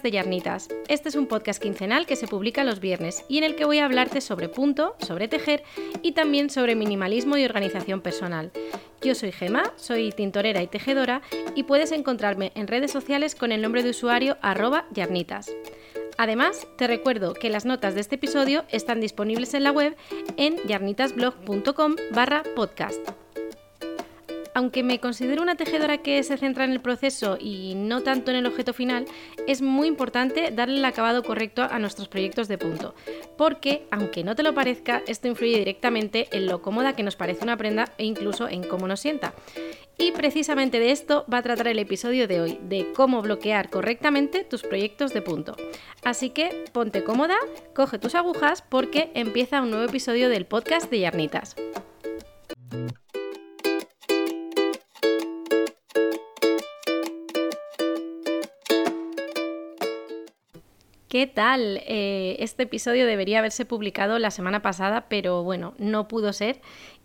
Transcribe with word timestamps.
de 0.00 0.10
Yarnitas. 0.10 0.70
Este 0.88 1.10
es 1.10 1.16
un 1.16 1.26
podcast 1.26 1.60
quincenal 1.60 2.06
que 2.06 2.16
se 2.16 2.26
publica 2.26 2.64
los 2.64 2.80
viernes 2.80 3.26
y 3.28 3.36
en 3.36 3.44
el 3.44 3.56
que 3.56 3.66
voy 3.66 3.78
a 3.78 3.84
hablarte 3.84 4.22
sobre 4.22 4.48
punto, 4.48 4.96
sobre 5.06 5.28
tejer 5.28 5.64
y 6.00 6.12
también 6.12 6.48
sobre 6.48 6.74
minimalismo 6.76 7.36
y 7.36 7.44
organización 7.44 8.00
personal. 8.00 8.52
Yo 9.02 9.14
soy 9.14 9.32
Gema, 9.32 9.74
soy 9.76 10.10
tintorera 10.10 10.62
y 10.62 10.66
tejedora 10.66 11.20
y 11.54 11.64
puedes 11.64 11.92
encontrarme 11.92 12.52
en 12.54 12.68
redes 12.68 12.90
sociales 12.90 13.34
con 13.34 13.52
el 13.52 13.60
nombre 13.60 13.82
de 13.82 13.90
usuario 13.90 14.38
arroba 14.40 14.86
yarnitas. 14.92 15.52
Además, 16.16 16.66
te 16.78 16.86
recuerdo 16.86 17.34
que 17.34 17.50
las 17.50 17.66
notas 17.66 17.94
de 17.94 18.00
este 18.00 18.14
episodio 18.14 18.64
están 18.70 19.00
disponibles 19.00 19.52
en 19.52 19.64
la 19.64 19.72
web 19.72 19.94
en 20.38 20.56
yarnitasblog.com 20.66 21.96
barra 22.12 22.42
podcast 22.56 23.21
aunque 24.54 24.82
me 24.82 25.00
considero 25.00 25.42
una 25.42 25.56
tejedora 25.56 25.98
que 25.98 26.22
se 26.22 26.36
centra 26.36 26.64
en 26.64 26.72
el 26.72 26.80
proceso 26.80 27.36
y 27.40 27.74
no 27.74 28.02
tanto 28.02 28.30
en 28.30 28.36
el 28.36 28.46
objeto 28.46 28.72
final, 28.72 29.06
es 29.46 29.62
muy 29.62 29.88
importante 29.88 30.50
darle 30.50 30.78
el 30.78 30.84
acabado 30.84 31.22
correcto 31.22 31.62
a 31.62 31.78
nuestros 31.78 32.08
proyectos 32.08 32.48
de 32.48 32.58
punto, 32.58 32.94
porque, 33.36 33.86
aunque 33.90 34.24
no 34.24 34.34
te 34.34 34.42
lo 34.42 34.54
parezca, 34.54 35.02
esto 35.06 35.28
influye 35.28 35.58
directamente 35.58 36.28
en 36.32 36.46
lo 36.46 36.62
cómoda 36.62 36.94
que 36.94 37.02
nos 37.02 37.16
parece 37.16 37.44
una 37.44 37.56
prenda 37.56 37.92
e 37.98 38.04
incluso 38.04 38.48
en 38.48 38.62
cómo 38.64 38.86
nos 38.86 39.00
sienta. 39.00 39.34
Y 39.98 40.12
precisamente 40.12 40.80
de 40.80 40.90
esto 40.90 41.26
va 41.32 41.38
a 41.38 41.42
tratar 41.42 41.68
el 41.68 41.78
episodio 41.78 42.26
de 42.26 42.40
hoy, 42.40 42.58
de 42.62 42.92
cómo 42.92 43.22
bloquear 43.22 43.70
correctamente 43.70 44.42
tus 44.42 44.62
proyectos 44.62 45.12
de 45.12 45.22
punto. 45.22 45.54
Así 46.02 46.30
que 46.30 46.64
ponte 46.72 47.04
cómoda, 47.04 47.36
coge 47.74 47.98
tus 47.98 48.14
agujas 48.14 48.62
porque 48.62 49.10
empieza 49.14 49.62
un 49.62 49.70
nuevo 49.70 49.84
episodio 49.84 50.28
del 50.28 50.46
podcast 50.46 50.90
de 50.90 51.00
Yarnitas. 51.00 51.56
¿Qué 61.12 61.26
tal? 61.26 61.82
Eh, 61.86 62.36
este 62.38 62.62
episodio 62.62 63.04
debería 63.06 63.40
haberse 63.40 63.66
publicado 63.66 64.18
la 64.18 64.30
semana 64.30 64.62
pasada, 64.62 65.10
pero 65.10 65.42
bueno, 65.42 65.74
no 65.76 66.08
pudo 66.08 66.32
ser. 66.32 66.62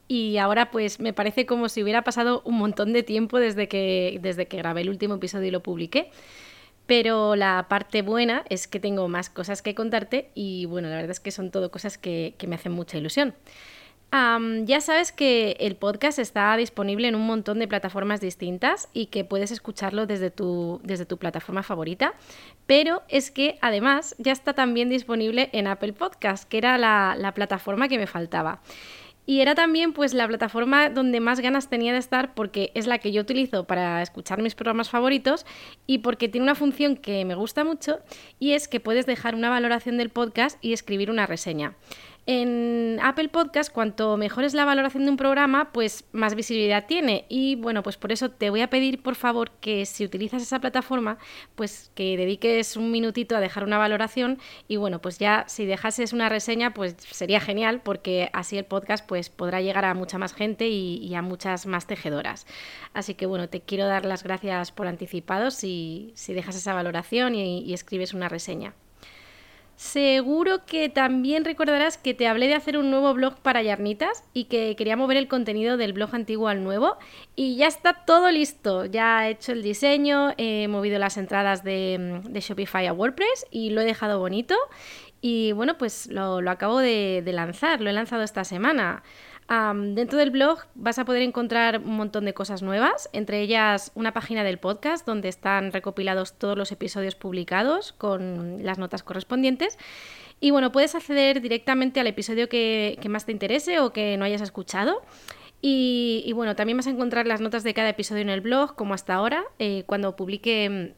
Y 0.08 0.38
ahora 0.38 0.72
pues 0.72 1.02
me 1.02 1.12
parece 1.12 1.46
como 1.46 1.68
si 1.68 1.84
hubiera 1.84 2.06
pasado 2.06 2.42
un 2.46 2.56
montón 2.58 2.94
de 2.94 3.04
tiempo 3.04 3.38
desde 3.38 3.68
que, 3.68 4.18
desde 4.22 4.48
que 4.48 4.56
grabé 4.56 4.80
el 4.80 4.90
último 4.90 5.16
episodio 5.16 5.50
y 5.50 5.52
lo 5.52 5.62
publiqué. 5.62 6.10
Pero 6.86 7.36
la 7.36 7.66
parte 7.68 8.02
buena 8.02 8.46
es 8.48 8.70
que 8.70 8.80
tengo 8.80 9.10
más 9.10 9.30
cosas 9.30 9.62
que 9.62 9.76
contarte 9.76 10.30
y 10.34 10.68
bueno, 10.68 10.88
la 10.88 10.96
verdad 10.96 11.12
es 11.12 11.20
que 11.20 11.32
son 11.32 11.52
todo 11.52 11.70
cosas 11.70 11.98
que, 11.98 12.34
que 12.38 12.48
me 12.48 12.56
hacen 12.56 12.72
mucha 12.72 12.98
ilusión 12.98 13.36
ya 14.12 14.82
sabes 14.82 15.12
que 15.12 15.58
el 15.60 15.76
podcast 15.76 16.18
está 16.18 16.56
disponible 16.56 17.08
en 17.08 17.16
un 17.16 17.26
montón 17.26 17.60
de 17.60 17.68
plataformas 17.68 18.22
distintas 18.22 18.90
y 18.94 19.08
que 19.08 19.26
puedes 19.26 19.52
escucharlo 19.52 20.06
desde 20.06 20.32
tu, 20.32 20.80
desde 20.84 21.06
tu 21.06 21.18
plataforma 21.18 21.62
favorita, 21.62 22.14
pero 22.66 23.04
es 23.10 23.32
que 23.32 23.58
además 23.62 24.16
ya 24.18 24.32
está 24.32 24.54
también 24.54 24.90
disponible 24.90 25.50
en 25.52 25.68
Apple 25.68 25.94
Podcast, 25.94 26.48
que 26.48 26.58
era 26.58 26.78
la, 26.78 27.16
la 27.18 27.34
plataforma 27.34 27.88
que 27.88 27.98
me 27.98 28.08
faltaba. 28.08 28.62
Y 29.30 29.42
era 29.42 29.56
también 29.56 29.92
pues 29.92 30.14
la 30.14 30.26
plataforma 30.26 30.90
donde 30.90 31.20
más 31.20 31.42
ganas 31.42 31.70
tenía 31.70 31.92
de 31.92 32.00
estar 32.00 32.34
porque 32.34 32.72
es 32.76 32.88
la 32.88 33.00
que 33.00 33.12
yo 33.12 33.22
utilizo 33.22 33.66
para 33.66 34.02
escuchar 34.02 34.42
mis 34.42 34.56
programas 34.56 34.90
favoritos 34.90 35.46
y 35.86 35.98
porque 35.98 36.30
tiene 36.30 36.46
una 36.46 36.56
función 36.56 36.96
que 36.96 37.26
me 37.26 37.36
gusta 37.36 37.66
mucho 37.66 38.00
y 38.40 38.54
es 38.54 38.70
que 38.70 38.80
puedes 38.80 39.06
dejar 39.06 39.36
una 39.36 39.50
valoración 39.50 39.98
del 39.98 40.12
podcast 40.12 40.58
y 40.64 40.72
escribir 40.72 41.12
una 41.12 41.26
reseña. 41.26 41.76
En 42.30 43.00
Apple 43.02 43.30
Podcast, 43.30 43.72
cuanto 43.72 44.18
mejor 44.18 44.44
es 44.44 44.54
la 44.54 44.66
valoración 44.66 45.06
de 45.06 45.12
un 45.12 45.16
programa, 45.16 45.72
pues 45.72 46.04
más 46.12 46.36
visibilidad 46.36 46.86
tiene. 46.86 47.26
Y 47.30 47.56
bueno, 47.56 47.84
pues 47.84 47.96
por 47.96 48.12
eso 48.12 48.30
te 48.32 48.50
voy 48.50 48.60
a 48.60 48.70
pedir, 48.70 49.02
por 49.02 49.16
favor, 49.16 49.52
que 49.62 49.86
si 49.86 50.04
utilizas 50.04 50.42
esa 50.42 50.60
plataforma, 50.60 51.20
pues 51.56 51.90
que 51.96 52.18
dediques 52.18 52.76
un 52.76 52.92
minutito 52.92 53.38
a 53.38 53.40
dejar 53.40 53.64
una 53.64 53.78
valoración. 53.78 54.40
Y 54.68 54.76
bueno, 54.76 55.00
pues 55.00 55.20
ya 55.20 55.46
si 55.48 55.66
dejases 55.66 56.12
una 56.12 56.28
reseña, 56.28 56.74
pues 56.74 56.98
sería 57.00 57.40
genial, 57.40 57.80
porque 57.82 58.30
así 58.34 58.58
el 58.58 58.66
podcast 58.66 59.08
pues 59.08 59.30
podrá 59.30 59.62
llegar 59.62 59.86
a 59.86 59.94
mucha 59.94 60.18
más 60.18 60.34
gente 60.34 60.68
y, 60.68 61.16
a 61.16 61.22
muchas 61.22 61.66
más 61.66 61.88
tejedoras. 61.88 62.46
Así 62.94 63.14
que 63.14 63.26
bueno, 63.26 63.48
te 63.48 63.62
quiero 63.62 63.86
dar 63.88 64.06
las 64.06 64.24
gracias 64.24 64.74
por 64.74 64.88
anticipado 64.88 65.50
si, 65.50 66.12
si 66.16 66.34
dejas 66.34 66.58
esa 66.58 66.74
valoración 66.74 67.36
y 67.36 67.74
escribes 67.74 68.14
una 68.14 68.28
reseña. 68.28 68.74
Seguro 69.78 70.66
que 70.66 70.90
también 70.90 71.46
recordarás 71.46 72.00
que 72.00 72.16
te 72.16 72.28
hablé 72.28 72.48
de 72.48 72.56
hacer 72.56 72.80
un 72.80 72.90
nuevo 72.90 73.14
blog 73.14 73.36
para 73.36 73.62
Yarnitas 73.62 74.24
y 74.34 74.46
que 74.46 74.76
quería 74.76 74.98
mover 74.98 75.18
el 75.18 75.28
contenido 75.28 75.78
del 75.78 75.94
blog 75.94 76.16
antiguo 76.16 76.48
al 76.48 76.64
nuevo 76.64 76.98
y 77.36 77.58
ya 77.58 77.68
está 77.68 77.94
todo 77.94 78.32
listo. 78.32 78.86
Ya 78.86 79.28
he 79.28 79.34
hecho 79.34 79.52
el 79.52 79.62
diseño, 79.62 80.34
he 80.38 80.68
movido 80.68 80.98
las 80.98 81.18
entradas 81.18 81.64
de, 81.64 82.22
Shopify 82.34 82.88
a 82.88 82.94
WordPress 82.94 83.46
y 83.52 83.70
lo 83.70 83.82
he 83.82 83.86
dejado 83.86 84.18
bonito. 84.18 84.56
Y 85.22 85.52
bueno, 85.52 85.78
pues 85.78 86.08
lo, 86.08 86.38
acabo 86.50 86.80
de 86.80 87.22
lanzar, 87.32 87.80
lo 87.80 87.92
he 87.92 87.94
lanzado 87.94 88.24
esta 88.24 88.44
semana 88.44 89.04
dentro 89.50 90.18
del 90.18 90.32
blog 90.32 90.60
vas 90.76 91.00
a 91.00 91.06
poder 91.06 91.22
encontrar 91.22 91.80
un 91.80 91.96
montón 91.96 92.26
de 92.26 92.34
cosas 92.34 92.62
nuevas, 92.62 93.10
entre 93.14 93.42
ellas 93.42 93.92
una 93.96 94.14
página 94.14 94.44
del 94.44 94.58
podcast 94.58 95.06
donde 95.06 95.30
están 95.30 95.72
recopilados 95.72 96.34
todos 96.34 96.58
los 96.58 96.72
episodios 96.72 97.16
publicados 97.16 97.94
con 97.94 98.64
las 98.64 98.78
notas 98.78 99.04
correspondientes. 99.04 99.78
Y 100.40 100.52
bueno, 100.52 100.72
puedes 100.72 100.96
acceder 100.96 101.42
directamente 101.42 102.00
al 102.00 102.08
episodio 102.08 102.50
que, 102.50 103.00
más 103.10 103.26
te 103.26 103.32
interese 103.32 103.80
o 103.80 103.92
que 103.92 104.18
no 104.18 104.26
hayas 104.26 104.42
escuchado. 104.42 105.02
Y, 105.60 106.32
bueno, 106.36 106.56
también 106.56 106.78
vas 106.78 106.86
a 106.86 106.92
encontrar 106.92 107.26
las 107.26 107.42
notas 107.42 107.64
de 107.64 107.74
cada 107.74 107.90
episodio 107.90 108.22
en 108.22 108.30
el 108.30 108.42
blog, 108.42 108.76
como 108.76 108.94
hasta 108.94 109.16
ahora. 109.16 109.44
Eh, 109.58 109.84
cuando 109.88 110.16
publique 110.16 110.94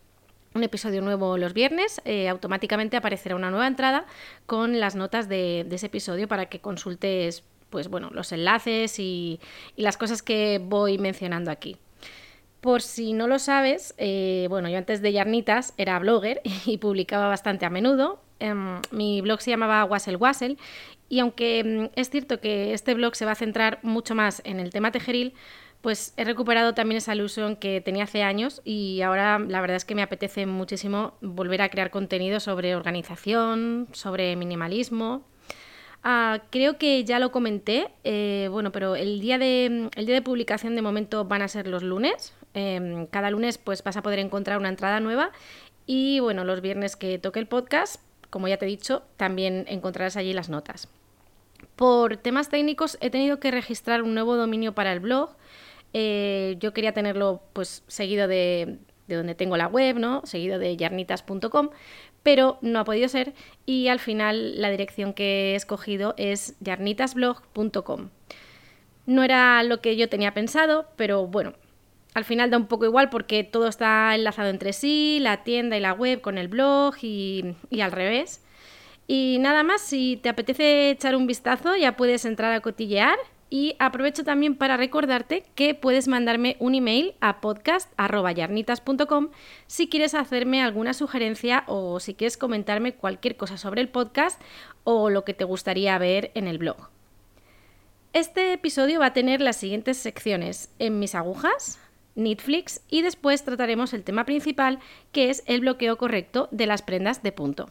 un 0.54 0.64
episodio 0.64 1.02
nuevo 1.02 1.38
los 1.38 1.54
viernes, 1.54 2.02
eh, 2.06 2.28
automáticamente 2.28 2.98
aparecerá 2.98 3.36
una 3.36 3.52
nueva 3.52 3.68
entrada 3.68 4.06
con 4.46 4.80
las 4.80 4.96
notas 4.96 5.30
de, 5.30 5.62
ese 5.72 5.86
episodio 5.86 6.28
para 6.28 6.48
que 6.48 6.60
consultes 6.60 7.44
pues 7.69 7.88
bueno, 7.88 8.09
los 8.12 8.31
enlaces 8.31 9.00
y, 9.00 9.40
las 9.75 9.97
cosas 9.97 10.22
que 10.22 10.59
voy 10.63 10.97
mencionando 10.97 11.52
aquí. 11.52 11.78
Por 12.62 12.81
si 12.81 13.13
no 13.13 13.28
lo 13.28 13.40
sabes, 13.40 13.94
eh, 13.97 14.47
bueno, 14.50 14.68
yo 14.69 14.78
antes 14.78 15.02
de 15.02 15.13
Yarnitas 15.13 15.74
era 15.78 15.97
blogger 16.00 16.41
y 16.66 16.78
publicaba 16.78 17.28
bastante 17.28 17.66
a 17.66 17.69
menudo. 17.69 18.22
Em, 18.40 18.81
mi 18.91 19.22
blog 19.22 19.41
se 19.41 19.52
llamaba 19.52 19.84
Wassel 19.85 20.18
Wassel 20.18 20.57
y 21.09 21.19
aunque 21.19 21.59
em, 21.59 21.90
es 21.96 22.09
cierto 22.09 22.40
que 22.40 22.74
este 22.74 22.94
blog 22.94 23.16
se 23.16 23.25
va 23.25 23.31
a 23.34 23.35
centrar 23.35 23.80
mucho 23.81 24.16
más 24.16 24.41
en 24.46 24.59
el 24.59 24.72
tema 24.72 24.91
tejeril, 24.91 25.34
pues 25.81 26.13
he 26.18 26.25
recuperado 26.25 26.74
también 26.74 26.97
esa 26.97 27.16
ilusión 27.16 27.56
que 27.56 27.81
tenía 27.81 28.03
hace 28.03 28.24
años 28.24 28.62
y 28.66 29.01
ahora 29.01 29.40
la 29.40 29.62
verdad 29.62 29.78
es 29.78 29.86
que 29.86 29.96
me 29.96 30.01
apetece 30.01 30.46
muchísimo 30.46 31.13
volver 31.22 31.62
a 31.62 31.69
crear 31.69 31.90
contenido 31.90 32.40
sobre 32.40 32.75
organización, 32.75 33.88
sobre 33.94 34.36
minimalismo 34.36 35.24
Ah, 36.04 36.44
creo 36.50 36.78
que 36.78 37.04
ya 37.04 37.20
lo 37.20 37.32
comenté, 37.32 37.90
eh, 38.04 38.48
bueno, 38.52 38.72
pero 38.72 38.96
el 38.96 39.20
día, 39.20 39.38
de, 39.38 39.90
el 39.96 40.06
día 40.06 40.16
de 40.16 40.22
publicación 40.22 40.76
de 40.76 40.82
momento 40.82 41.26
van 41.26 41.42
a 41.42 41.48
ser 41.48 41.68
los 41.68 41.84
lunes. 41.84 42.34
Em, 42.54 43.06
cada 43.08 43.30
lunes 43.30 43.58
pues 43.58 43.84
vas 43.84 43.98
a 43.98 44.02
poder 44.02 44.20
encontrar 44.20 44.58
una 44.58 44.70
entrada 44.70 45.00
nueva 45.00 45.32
y 45.86 46.20
bueno, 46.20 46.46
los 46.46 46.62
viernes 46.62 46.96
que 46.96 47.20
toque 47.20 47.40
el 47.40 47.48
podcast, 47.48 48.02
como 48.30 48.48
ya 48.48 48.58
te 48.58 48.66
he 48.66 48.70
dicho, 48.70 49.04
también 49.18 49.66
encontrarás 49.68 50.18
allí 50.18 50.34
las 50.34 50.50
notas. 50.50 50.88
Por 51.75 52.18
temas 52.18 52.50
técnicos 52.50 52.98
he 53.01 53.10
tenido 53.10 53.40
que 53.40 53.51
registrar 53.51 54.01
un 54.01 54.13
nuevo 54.13 54.36
dominio 54.36 54.74
para 54.74 54.94
el 54.94 55.00
blog. 55.00 55.36
Eh, 55.94 56.56
yo 56.60 56.74
quería 56.74 56.94
tenerlo 56.94 57.42
pues 57.54 57.84
seguido 57.88 58.28
de, 58.28 58.78
de 59.10 59.16
donde 59.16 59.36
tengo 59.36 59.58
la 59.58 59.68
web, 59.68 59.98
¿no? 59.98 60.22
Seguido 60.26 60.60
de 60.60 60.78
yarnitas.com, 60.78 61.70
pero 62.24 62.58
no 62.62 62.80
ha 62.80 62.84
podido 62.86 63.10
ser 63.10 63.34
y 63.66 63.90
al 63.90 64.00
final 64.00 64.62
la 64.62 64.70
dirección 64.70 65.14
que 65.14 65.52
he 65.52 65.56
escogido 65.56 66.14
es 66.18 66.56
yarnitasblog.com. 66.62 68.10
No 69.06 69.24
era 69.24 69.64
lo 69.64 69.82
que 69.82 69.98
yo 69.98 70.08
tenía 70.08 70.34
pensado, 70.34 70.88
pero 70.96 71.28
bueno, 71.28 71.54
al 72.14 72.24
final 72.24 72.52
da 72.52 72.58
un 72.58 72.68
poco 72.68 72.86
igual 72.86 73.10
porque 73.10 73.44
todo 73.44 73.68
está 73.68 74.14
enlazado 74.16 74.50
entre 74.50 74.72
sí, 74.72 75.20
la 75.20 75.44
tienda 75.44 75.76
y 75.76 75.82
la 75.82 75.94
web 75.94 76.22
con 76.22 76.38
el 76.38 76.48
blog 76.48 76.96
y, 77.02 77.56
y 77.70 77.82
al 77.82 77.92
revés. 77.92 78.44
Y 79.08 79.38
nada 79.40 79.64
más, 79.64 79.82
si 79.82 80.18
te 80.18 80.30
apetece 80.30 80.92
echar 80.92 81.16
un 81.16 81.26
vistazo 81.26 81.76
ya 81.76 81.98
puedes 81.98 82.26
entrar 82.26 82.54
a 82.54 82.62
cotillear 82.62 83.18
y 83.50 83.75
aprovecho 83.80 84.24
también 84.24 84.56
para 84.56 84.78
recordarte 84.78 85.44
que 85.56 85.74
puedes 85.75 86.07
mandarme 86.07 86.56
un 86.60 86.75
email 86.75 87.16
a 87.19 87.42
podcast.yarnitas.com 87.42 89.30
si 89.68 89.90
quieres 89.90 90.13
hacerme 90.13 90.62
alguna 90.62 90.94
sugerencia 90.94 91.63
o 91.68 92.00
si 92.00 92.13
quieres 92.13 92.38
comentarme 92.38 92.94
cualquier 92.94 93.36
cosa 93.38 93.57
sobre 93.57 93.81
el 93.81 93.90
podcast 93.90 94.40
o 94.84 95.10
lo 95.10 95.25
que 95.25 95.34
te 95.34 95.44
gustaría 95.44 95.98
ver 95.98 96.31
en 96.36 96.48
el 96.48 96.57
blog. 96.57 96.90
Este 98.13 98.54
episodio 98.54 99.00
va 99.00 99.07
a 99.07 99.13
tener 99.13 99.42
las 99.42 99.57
siguientes 99.57 99.98
secciones 99.98 100.69
en 100.80 101.00
mis 101.00 101.13
agujas, 101.13 101.80
Netflix 102.16 102.81
y 102.90 103.01
después 103.01 103.44
trataremos 103.44 103.94
el 103.94 104.04
tema 104.04 104.25
principal 104.25 104.80
que 105.12 105.30
es 105.30 105.44
el 105.46 105.62
bloqueo 105.62 105.98
correcto 105.98 106.48
de 106.51 106.66
las 106.66 106.81
prendas 106.81 107.24
de 107.24 107.31
punto. 107.31 107.69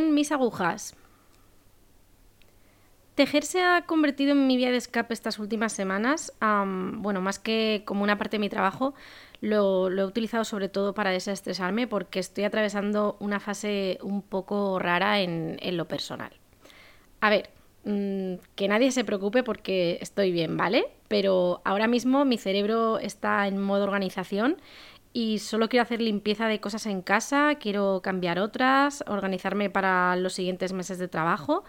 Mis 0.00 0.32
agujas. 0.32 0.96
Tejer 3.14 3.44
se 3.44 3.62
ha 3.62 3.82
convertido 3.82 4.32
en 4.32 4.46
mi 4.46 4.56
vía 4.56 4.70
de 4.70 4.78
escape 4.78 5.12
estas 5.12 5.38
últimas 5.38 5.74
semanas. 5.74 6.32
bueno, 6.40 7.20
más 7.20 7.38
que 7.38 7.82
como 7.84 8.02
una 8.02 8.16
parte 8.16 8.38
de 8.38 8.40
mi 8.40 8.48
trabajo, 8.48 8.94
lo, 9.42 9.88
he 9.90 10.04
utilizado 10.04 10.44
sobre 10.44 10.68
todo 10.68 10.94
para 10.94 11.10
desestresarme 11.10 11.86
porque 11.86 12.18
estoy 12.18 12.44
atravesando 12.44 13.16
una 13.20 13.40
fase 13.40 13.98
un 14.02 14.22
poco 14.22 14.78
rara 14.78 15.20
en, 15.20 15.58
lo 15.76 15.86
personal. 15.86 16.32
A 17.20 17.30
ver, 17.30 17.50
mm, 17.84 18.34
que 18.54 18.68
nadie 18.68 18.90
se 18.90 19.04
preocupe 19.04 19.42
porque 19.42 19.98
estoy 20.00 20.32
bien, 20.32 20.56
¿vale? 20.56 20.86
Pero 21.08 21.60
ahora 21.64 21.88
mismo 21.88 22.24
mi 22.24 22.38
cerebro 22.38 22.98
está 22.98 23.46
en 23.48 23.60
modo 23.60 23.84
organización 23.84 24.56
y 25.12 25.38
solo 25.40 25.68
quiero 25.68 25.82
hacer 25.82 26.00
limpieza 26.00 26.46
de 26.46 26.60
cosas 26.60 26.86
en 26.86 27.02
casa, 27.02 27.56
quiero 27.56 28.00
cambiar 28.02 28.38
otras, 28.38 29.02
organizarme 29.08 29.68
para 29.68 30.14
los 30.16 30.34
siguientes 30.34 30.72
meses 30.72 30.98
de 30.98 31.08
trabajo 31.08 31.64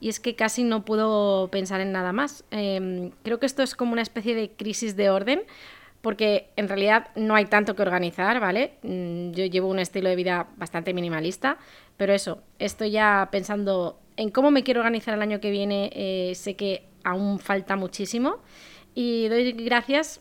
y 0.00 0.08
es 0.08 0.18
que 0.18 0.34
casi 0.34 0.64
no 0.64 0.84
puedo 0.84 1.48
pensar 1.50 1.80
en 1.80 1.92
nada 1.92 2.12
más. 2.12 2.44
Em, 2.50 3.10
creo 3.22 3.38
que 3.38 3.46
esto 3.46 3.62
es 3.62 3.74
como 3.74 3.92
una 3.92 4.02
especie 4.02 4.34
de 4.34 4.50
crisis 4.50 4.96
de 4.96 5.10
orden 5.10 5.42
porque 6.00 6.50
en 6.56 6.68
realidad 6.68 7.08
no 7.16 7.34
hay 7.34 7.46
tanto 7.46 7.74
que 7.74 7.82
organizar, 7.82 8.40
¿vale? 8.40 8.74
Mm, 8.82 9.32
yo 9.32 9.44
llevo 9.44 9.68
un 9.68 9.78
estilo 9.78 10.08
de 10.08 10.16
vida 10.16 10.48
bastante 10.56 10.94
minimalista, 10.94 11.58
pero 11.96 12.12
eso, 12.14 12.42
estoy 12.58 12.92
ya 12.92 13.28
pensando 13.30 13.98
en 14.16 14.30
cómo 14.30 14.50
me 14.50 14.62
quiero 14.62 14.80
organizar 14.80 15.14
el 15.14 15.22
año 15.22 15.40
que 15.40 15.50
viene, 15.50 15.90
eh, 15.92 16.32
sé 16.34 16.54
que 16.56 16.84
aún 17.04 17.38
falta 17.38 17.76
muchísimo 17.76 18.38
y 18.94 19.28
doy 19.28 19.52
gracias 19.52 20.20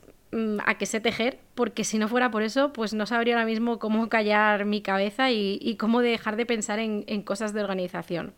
a 0.65 0.77
que 0.77 0.85
sé 0.85 0.99
tejer, 0.99 1.39
porque 1.55 1.83
si 1.83 1.97
no 1.97 2.07
fuera 2.07 2.31
por 2.31 2.43
eso, 2.43 2.73
pues 2.73 2.93
no 2.93 3.05
sabría 3.05 3.35
ahora 3.35 3.45
mismo 3.45 3.79
cómo 3.79 4.09
callar 4.09 4.65
mi 4.65 4.81
cabeza 4.81 5.31
y, 5.31 5.75
cómo 5.79 6.01
dejar 6.01 6.35
de 6.35 6.45
pensar 6.45 6.79
en 6.79 7.21
cosas 7.23 7.53
de 7.53 7.61
organización. 7.61 8.33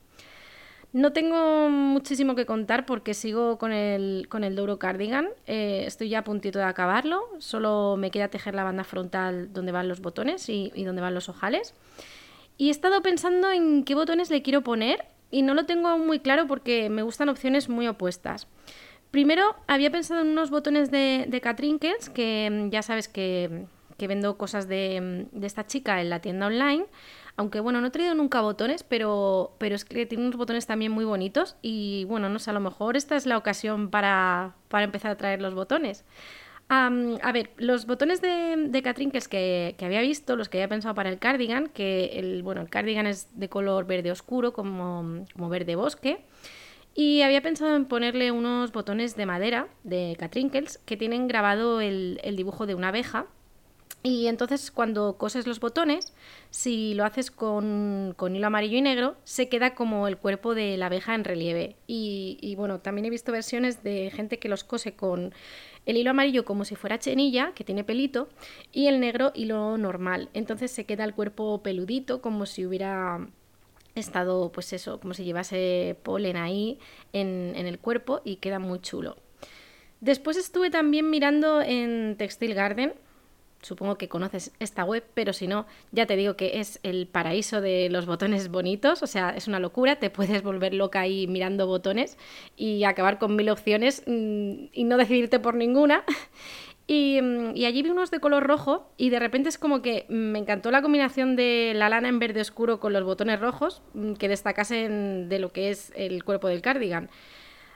No 0.93 1.11
tengo 1.11 1.69
muchísimo 1.69 2.33
que 2.33 2.45
contar 2.45 2.85
porque 2.85 3.13
sigo 3.13 3.57
con 3.57 3.73
el, 3.73 4.27
con 4.29 4.43
el 4.43 4.55
Douro 4.55 4.79
Cardigan. 4.79 5.27
Eh, 5.45 5.83
estoy 5.85 6.09
ya 6.09 6.19
a 6.19 6.23
puntito 6.23 6.59
de 6.59 6.65
acabarlo. 6.65 7.23
Solo 7.39 7.97
me 7.97 8.09
queda 8.09 8.29
tejer 8.29 8.55
la 8.55 8.63
banda 8.63 8.83
frontal 8.83 9.51
donde 9.51 9.73
van 9.73 9.89
los 9.89 9.99
botones 9.99 10.47
y, 10.47 10.71
y 10.73 10.85
donde 10.85 11.01
van 11.01 11.13
los 11.13 11.27
ojales. 11.27 11.73
Y 12.57 12.69
he 12.69 12.71
estado 12.71 13.01
pensando 13.01 13.51
en 13.51 13.83
qué 13.83 13.95
botones 13.95 14.29
le 14.29 14.41
quiero 14.41 14.63
poner 14.63 15.05
y 15.29 15.41
no 15.41 15.53
lo 15.53 15.65
tengo 15.65 15.89
aún 15.89 16.07
muy 16.07 16.19
claro 16.19 16.47
porque 16.47 16.89
me 16.89 17.01
gustan 17.01 17.27
opciones 17.27 17.67
muy 17.67 17.87
opuestas. 17.87 18.47
Primero 19.11 19.55
había 19.67 19.91
pensado 19.91 20.21
en 20.21 20.27
unos 20.27 20.49
botones 20.49 20.91
de, 20.91 21.25
de 21.27 21.41
que 22.13 22.49
mm, 22.51 22.69
ya 22.69 22.81
sabes 22.81 23.07
que, 23.07 23.65
que 23.97 24.07
vendo 24.07 24.37
cosas 24.37 24.67
de, 24.67 25.27
de 25.31 25.47
esta 25.47 25.65
chica 25.65 26.01
en 26.01 26.09
la 26.09 26.19
tienda 26.21 26.47
online. 26.47 26.85
Aunque 27.35 27.59
bueno, 27.59 27.81
no 27.81 27.87
he 27.87 27.91
traído 27.91 28.15
nunca 28.15 28.41
botones, 28.41 28.81
pero, 28.81 29.55
pero 29.59 29.75
es 29.75 29.85
que 29.85 30.07
tiene 30.07 30.25
unos 30.25 30.37
botones 30.37 30.65
también 30.65 30.91
muy 30.91 31.05
bonitos 31.05 31.55
y 31.61 32.05
bueno, 32.05 32.29
no 32.29 32.39
sé, 32.39 32.49
a 32.49 32.53
lo 32.53 32.59
mejor 32.59 32.97
esta 32.97 33.15
es 33.15 33.27
la 33.27 33.37
ocasión 33.37 33.91
para, 33.91 34.55
empezar 34.71 35.11
a 35.11 35.17
traer 35.17 35.39
los 35.39 35.53
botones. 35.53 36.03
a 36.69 37.31
ver, 37.31 37.51
los 37.57 37.85
botones 37.85 38.21
de, 38.21 38.55
de 38.69 38.81
que, 38.81 39.75
que, 39.77 39.85
había 39.85 40.01
visto, 40.01 40.35
los 40.35 40.49
que 40.49 40.57
había 40.57 40.67
pensado 40.67 40.95
para 40.95 41.09
el 41.09 41.19
cardigan, 41.19 41.67
que 41.67 42.05
el, 42.15 42.41
bueno, 42.41 42.61
el 42.61 42.69
cardigan 42.69 43.05
es 43.05 43.27
de 43.39 43.49
color 43.49 43.85
verde 43.85 44.11
oscuro, 44.11 44.51
como, 44.51 45.23
como 45.33 45.47
verde 45.47 45.75
bosque. 45.75 46.25
Y 46.97 47.21
había 47.21 47.41
pensado 47.41 47.77
en 47.77 47.85
ponerle 47.85 48.31
unos 48.31 48.73
botones 48.73 49.15
de 49.15 49.25
madera 49.25 49.69
de 49.85 50.17
Catrinkles 50.19 50.79
que 50.79 50.97
tienen 50.97 51.29
grabado 51.29 51.79
el, 51.79 52.19
el 52.23 52.35
dibujo 52.35 52.65
de 52.65 52.75
una 52.75 52.89
abeja 52.89 53.27
y 54.03 54.27
entonces 54.27 54.71
cuando 54.71 55.17
coses 55.17 55.47
los 55.47 55.59
botones, 55.59 56.13
si 56.49 56.93
lo 56.93 57.03
haces 57.03 57.29
con, 57.29 58.15
hilo 58.33 58.47
amarillo 58.47 58.77
y 58.77 58.81
negro, 58.81 59.17
se 59.25 59.49
queda 59.49 59.75
como 59.75 60.07
el 60.07 60.17
cuerpo 60.17 60.55
de 60.55 60.77
la 60.77 60.85
abeja 60.85 61.13
en 61.13 61.25
relieve. 61.25 61.75
Y, 61.87 62.53
bueno, 62.55 62.79
también 62.79 63.05
he 63.05 63.09
visto 63.09 63.33
versiones 63.33 63.83
de 63.83 64.09
gente 64.11 64.39
que 64.39 64.49
los 64.49 64.63
cose 64.63 64.93
con 64.95 65.33
el 65.85 65.97
hilo 65.97 66.11
amarillo 66.11 66.45
como 66.45 66.63
si 66.63 66.75
fuera 66.75 66.99
chenilla, 66.99 67.51
que 67.53 67.65
tiene 67.65 67.83
pelito, 67.83 68.29
y 68.71 68.87
el 68.87 69.01
negro 69.01 69.31
hilo 69.35 69.77
normal. 69.77 70.29
Entonces 70.33 70.71
se 70.71 70.85
queda 70.85 71.03
el 71.03 71.13
cuerpo 71.13 71.61
peludito, 71.61 72.21
como 72.21 72.45
si 72.45 72.65
hubiera 72.65 73.27
estado, 73.99 74.51
pues 74.51 74.73
eso, 74.73 74.99
como 74.99 75.13
si 75.13 75.23
llevase 75.23 75.97
polen 76.03 76.37
ahí 76.37 76.79
en, 77.13 77.53
en 77.55 77.67
el 77.67 77.79
cuerpo 77.79 78.21
y 78.23 78.37
queda 78.37 78.59
muy 78.59 78.79
chulo. 78.79 79.17
Después 80.01 80.37
estuve 80.37 80.69
también 80.69 81.09
mirando 81.09 81.61
en 81.61 82.15
Textile 82.17 82.53
Garden 82.53 82.93
supongo 83.61 83.97
que 83.97 84.07
conoces 84.07 84.51
esta 84.59 84.83
web, 84.83 85.03
pero 85.13 85.33
si 85.33 85.47
no, 85.47 85.65
ya 85.91 86.05
te 86.05 86.15
digo 86.15 86.35
que 86.35 86.59
es 86.59 86.79
el 86.83 87.07
paraíso 87.07 87.61
de 87.61 87.89
los 87.89 88.05
botones 88.05 88.49
bonitos, 88.49 89.03
o 89.03 89.07
sea, 89.07 89.31
es 89.31 89.47
una 89.47 89.59
locura, 89.59 89.97
te 89.97 90.09
puedes 90.09 90.43
volver 90.43 90.73
loca 90.73 91.01
ahí 91.01 91.27
mirando 91.27 91.67
botones 91.67 92.17
y 92.55 92.83
acabar 92.83 93.19
con 93.19 93.35
mil 93.35 93.49
opciones 93.49 94.03
mm, 94.05 94.67
y 94.71 94.83
no 94.83 94.97
decidirte 94.97 95.39
por 95.39 95.55
ninguna. 95.55 96.03
Mm, 96.89 97.55
y, 97.55 97.65
allí 97.65 97.83
vi 97.83 97.89
unos 97.89 98.11
de 98.11 98.19
color 98.19 98.47
rojo 98.47 98.89
y 98.95 99.09
de 99.09 99.19
repente 99.19 99.49
es 99.49 99.57
como 99.57 99.81
que 99.81 100.05
me 100.07 100.39
encantó 100.39 100.71
la 100.71 100.81
combinación 100.81 101.35
de 101.35 101.73
la 101.75 101.89
lana 101.89 102.07
en 102.07 102.19
verde 102.19 102.39
oscuro 102.39 102.79
con 102.79 102.93
los 102.93 103.03
botones 103.03 103.39
rojos 103.39 103.81
mm, 103.93 104.13
que 104.13 104.29
destacasen 104.29 105.27
de 105.27 105.39
lo 105.39 105.51
que 105.51 105.69
es 105.69 105.91
el 105.95 106.23
cuerpo 106.23 106.47
del 106.47 106.61
cardigan. 106.61 107.09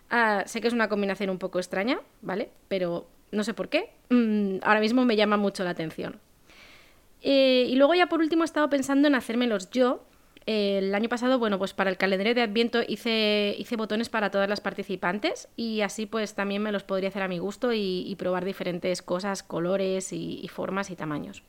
Ah, 0.09 0.43
sé 0.45 0.61
que 0.61 0.67
es 0.67 0.73
una 0.73 0.89
combinación 0.89 1.29
un 1.29 1.39
poco 1.39 1.59
extraña, 1.59 1.99
¿vale? 2.21 2.51
Pero 2.67 3.07
no 3.31 3.43
sé 3.43 3.53
por 3.53 3.69
qué, 3.69 3.91
mm, 4.09 4.57
ahora 4.63 4.79
mismo 4.79 5.05
me 5.05 5.15
llama 5.15 5.37
mucho 5.37 5.63
la 5.63 5.71
atención. 5.71 6.19
Eh, 7.21 7.67
y 7.69 7.75
luego 7.75 7.93
ya 7.93 8.07
por 8.07 8.19
último 8.19 8.43
he 8.43 8.45
estado 8.45 8.69
pensando 8.69 9.07
en 9.07 9.15
hacérmelos 9.15 9.69
yo. 9.71 10.03
El 10.45 10.93
año 10.95 11.09
pasado, 11.09 11.39
bueno, 11.39 11.57
pues 11.57 11.73
para 11.73 11.89
el 11.89 11.97
calendario 11.97 12.33
de 12.33 12.41
Adviento 12.41 12.81
hice, 12.87 13.55
hice 13.57 13.75
botones 13.75 14.09
para 14.09 14.31
todas 14.31 14.49
las 14.49 14.59
participantes 14.59 15.49
y 15.55 15.81
así 15.81 16.05
pues 16.05 16.33
también 16.33 16.63
me 16.63 16.71
los 16.71 16.83
podría 16.83 17.09
hacer 17.09 17.21
a 17.21 17.27
mi 17.27 17.39
gusto 17.39 17.73
y, 17.73 18.15
probar 18.17 18.45
diferentes 18.45 19.01
cosas, 19.01 19.43
colores 19.43 20.11
y 20.13 20.47
formas 20.51 20.89
y 20.89 20.95
tamaños 20.95 21.43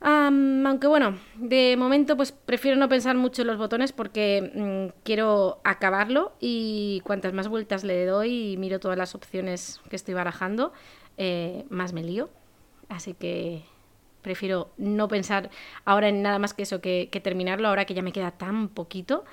aunque 0.00 0.86
bueno, 0.86 1.18
de 1.36 1.76
momento 1.76 2.16
pues 2.16 2.32
prefiero 2.32 2.76
no 2.76 2.88
pensar 2.88 3.16
mucho 3.16 3.42
en 3.42 3.48
los 3.48 3.58
botones 3.58 3.92
porque 3.92 4.52
mm, 4.54 5.00
quiero 5.02 5.60
acabarlo 5.64 6.32
y 6.40 7.00
cuantas 7.04 7.32
más 7.32 7.48
vueltas 7.48 7.84
le 7.84 8.06
doy 8.06 8.52
y 8.52 8.56
miro 8.56 8.78
todas 8.78 8.96
las 8.96 9.14
opciones 9.14 9.80
que 9.90 9.96
estoy 9.96 10.14
barajando, 10.14 10.72
eh, 11.16 11.64
más 11.68 11.92
me 11.92 12.02
lío. 12.02 12.30
Así 12.88 13.14
que 13.14 13.64
prefiero 14.28 14.70
no 14.76 15.08
pensar 15.08 15.48
ahora 15.86 16.08
en 16.08 16.20
nada 16.20 16.38
más 16.38 16.52
que 16.52 16.64
eso, 16.64 16.82
que 16.82 17.20
terminarlo 17.22 17.68
ahora 17.68 17.86
que 17.86 17.94
ya 17.94 18.02
me 18.02 18.12
queda 18.12 18.30
tan 18.32 18.68
poquito. 18.68 19.24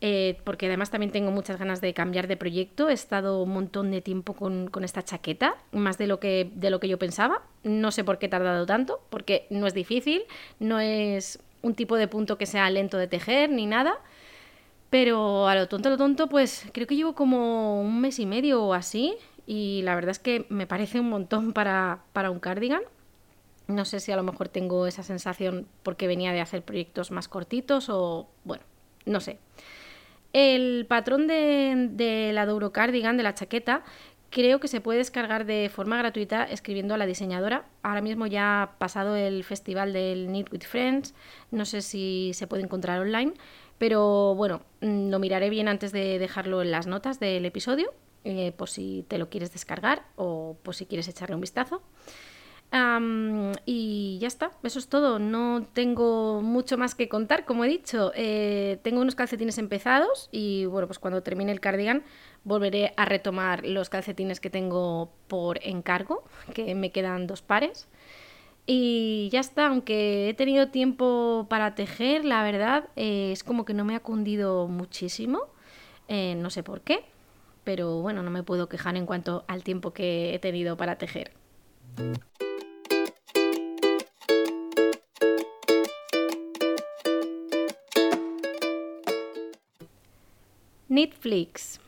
Eh, 0.00 0.38
porque 0.44 0.66
además 0.66 0.90
también 0.90 1.10
tengo 1.10 1.32
muchas 1.32 1.58
ganas 1.58 1.80
de 1.80 1.92
cambiar 1.92 2.28
de 2.28 2.36
proyecto. 2.36 2.88
He 2.88 2.92
estado 2.92 3.42
un 3.42 3.50
montón 3.50 3.90
de 3.90 4.00
tiempo 4.00 4.34
con, 4.34 4.70
esta 4.84 5.02
chaqueta, 5.02 5.56
más 5.72 5.98
de 5.98 6.06
lo, 6.06 6.20
que, 6.20 6.50
de 6.54 6.70
lo 6.70 6.78
que 6.80 6.88
yo 6.88 6.98
pensaba. 6.98 7.42
No 7.64 7.90
sé 7.90 8.04
por 8.04 8.18
qué 8.18 8.26
he 8.26 8.28
tardado 8.28 8.64
tanto, 8.66 9.00
porque 9.10 9.46
no 9.50 9.66
es 9.66 9.74
difícil, 9.74 10.22
no 10.60 10.78
es 10.78 11.40
un 11.62 11.74
tipo 11.74 11.96
de 11.96 12.06
punto 12.06 12.38
que 12.38 12.46
sea 12.46 12.70
lento 12.70 12.96
de 12.96 13.08
tejer 13.08 13.50
ni 13.50 13.66
nada. 13.66 13.98
Pero 14.90 15.48
a 15.48 15.54
lo 15.54 15.68
tonto, 15.68 15.88
a 15.88 15.92
lo 15.92 15.98
tonto, 15.98 16.28
pues 16.28 16.66
creo 16.72 16.86
que 16.86 16.96
llevo 16.96 17.14
como 17.14 17.82
un 17.82 18.00
mes 18.00 18.18
y 18.18 18.26
medio 18.26 18.62
o 18.62 18.74
así. 18.74 19.16
Y 19.46 19.82
la 19.82 19.94
verdad 19.94 20.10
es 20.12 20.18
que 20.18 20.46
me 20.48 20.66
parece 20.66 21.00
un 21.00 21.10
montón 21.10 21.52
para, 21.52 22.04
para 22.12 22.30
un 22.30 22.38
cardigan. 22.38 22.82
No 23.68 23.84
sé 23.84 24.00
si 24.00 24.10
a 24.10 24.16
lo 24.16 24.22
mejor 24.22 24.48
tengo 24.48 24.86
esa 24.86 25.02
sensación 25.02 25.68
porque 25.82 26.06
venía 26.06 26.32
de 26.32 26.40
hacer 26.40 26.62
proyectos 26.62 27.10
más 27.10 27.28
cortitos 27.28 27.90
o 27.90 28.26
bueno, 28.44 28.64
no 29.04 29.20
sé. 29.20 29.38
El 30.32 30.86
patrón 30.88 31.26
de, 31.26 32.30
la 32.32 32.46
Douro 32.46 32.72
Cardigan, 32.72 33.18
de 33.18 33.22
la 33.22 33.34
chaqueta, 33.34 33.84
creo 34.30 34.58
que 34.58 34.68
se 34.68 34.80
puede 34.80 34.98
descargar 34.98 35.44
de 35.44 35.70
forma 35.70 35.98
gratuita 35.98 36.44
escribiendo 36.44 36.94
a 36.94 36.98
la 36.98 37.04
diseñadora. 37.04 37.66
Ahora 37.82 38.00
mismo 38.00 38.26
ya 38.26 38.62
ha 38.62 38.78
pasado 38.78 39.16
el 39.16 39.44
festival 39.44 39.92
del 39.92 40.28
Knit 40.28 40.50
with 40.50 40.62
Friends, 40.62 41.14
no 41.50 41.66
sé 41.66 41.82
si 41.82 42.32
se 42.32 42.46
puede 42.46 42.62
encontrar 42.62 43.00
online, 43.00 43.34
pero 43.76 44.34
bueno, 44.34 44.62
mm, 44.80 45.10
lo 45.10 45.18
miraré 45.18 45.50
bien 45.50 45.68
antes 45.68 45.92
de 45.92 46.18
dejarlo 46.18 46.62
en 46.62 46.70
las 46.70 46.86
notas 46.86 47.20
del 47.20 47.44
episodio, 47.44 47.92
eh, 48.24 48.52
por 48.56 48.70
si 48.70 49.04
te 49.08 49.18
lo 49.18 49.28
quieres 49.28 49.52
descargar 49.52 50.04
o 50.16 50.56
por 50.62 50.74
si 50.74 50.86
quieres 50.86 51.08
echarle 51.08 51.34
un 51.34 51.42
vistazo 51.42 51.82
y 53.64 54.18
ya 54.20 54.28
está, 54.28 54.50
eso 54.62 54.78
es 54.78 54.88
todo. 54.88 55.18
No 55.18 55.66
tengo 55.72 56.42
mucho 56.42 56.76
más 56.76 56.94
que 56.94 57.08
contar, 57.08 57.44
como 57.44 57.64
he 57.64 57.68
dicho. 57.68 58.12
Eh, 58.14 58.78
tengo 58.82 59.00
unos 59.00 59.14
calcetines 59.14 59.58
empezados 59.58 60.28
y 60.32 60.66
bueno, 60.66 60.86
pues 60.86 60.98
cuando 60.98 61.22
termine 61.22 61.52
el 61.52 61.60
cardigan 61.60 62.02
volveré 62.44 62.92
a 62.96 63.04
retomar 63.04 63.66
los 63.66 63.88
calcetines 63.88 64.40
que 64.40 64.50
tengo 64.50 65.10
por 65.28 65.58
encargo, 65.62 66.24
que 66.54 66.74
me 66.74 66.92
quedan 66.92 67.26
dos 67.26 67.42
pares. 67.42 67.88
Y 68.66 69.30
ya 69.32 69.40
está, 69.40 69.68
aunque 69.68 70.28
he 70.28 70.34
tenido 70.34 70.68
tiempo 70.68 71.46
para 71.48 71.74
tejer, 71.74 72.26
la 72.26 72.42
verdad 72.42 72.90
eh, 72.96 73.32
es 73.32 73.42
como 73.42 73.64
que 73.64 73.72
no 73.72 73.84
me 73.86 73.96
ha 73.96 74.00
cundido 74.00 74.68
muchísimo. 74.68 75.46
Eh, 76.08 76.34
no 76.36 76.50
sé 76.50 76.62
por 76.62 76.82
qué, 76.82 77.04
pero 77.64 78.02
bueno, 78.02 78.22
no 78.22 78.30
me 78.30 78.42
puedo 78.42 78.68
quejar 78.68 78.96
en 78.96 79.06
cuanto 79.06 79.44
al 79.48 79.62
tiempo 79.62 79.92
que 79.92 80.34
he 80.34 80.38
tenido 80.38 80.76
para 80.76 80.98
tejer. 80.98 81.32
Netflix. 90.88 91.80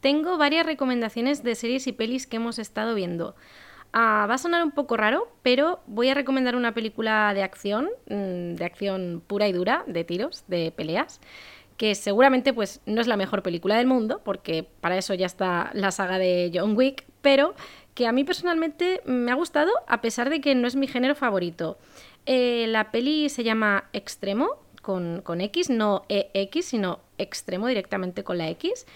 tengo 0.00 0.38
varias 0.38 0.64
recomendaciones 0.64 1.42
de 1.42 1.54
series 1.56 1.86
y 1.88 1.92
pelis 1.92 2.26
que 2.26 2.36
hemos 2.36 2.58
estado 2.58 2.94
viendo. 2.94 3.34
Ah, 3.92 4.26
va 4.28 4.34
a 4.34 4.38
sonar 4.38 4.62
un 4.62 4.70
poco 4.70 4.96
raro, 4.96 5.28
pero 5.42 5.80
voy 5.86 6.08
a 6.08 6.14
recomendar 6.14 6.54
una 6.56 6.72
película 6.72 7.32
de 7.34 7.42
acción, 7.42 7.88
mm, 8.08 8.54
de 8.54 8.64
acción 8.64 9.22
pura 9.26 9.48
y 9.48 9.52
dura, 9.52 9.84
de 9.86 10.04
tiros, 10.04 10.44
de 10.46 10.72
peleas, 10.72 11.20
que 11.76 11.94
seguramente 11.94 12.52
pues 12.52 12.80
no 12.86 13.00
es 13.00 13.06
la 13.06 13.16
mejor 13.16 13.42
película 13.42 13.76
del 13.76 13.86
mundo, 13.86 14.20
porque 14.24 14.66
para 14.80 14.98
eso 14.98 15.14
ya 15.14 15.26
está 15.26 15.70
la 15.72 15.90
saga 15.90 16.18
de 16.18 16.50
John 16.54 16.76
Wick, 16.76 17.06
pero 17.22 17.54
que 17.94 18.06
a 18.06 18.12
mí 18.12 18.24
personalmente 18.24 19.00
me 19.06 19.32
ha 19.32 19.34
gustado 19.34 19.72
a 19.86 20.00
pesar 20.00 20.28
de 20.30 20.40
que 20.40 20.54
no 20.54 20.68
es 20.68 20.76
mi 20.76 20.86
género 20.86 21.14
favorito. 21.14 21.78
Eh, 22.26 22.66
la 22.68 22.90
peli 22.90 23.28
se 23.30 23.42
llama 23.42 23.88
Extremo, 23.92 24.62
con, 24.82 25.22
con 25.22 25.40
X, 25.40 25.70
no 25.70 26.04
EX, 26.08 26.66
sino 26.66 27.00
Extremo 27.18 27.66
directamente 27.66 28.24
con 28.24 28.38
la 28.38 28.48
X 28.50 28.86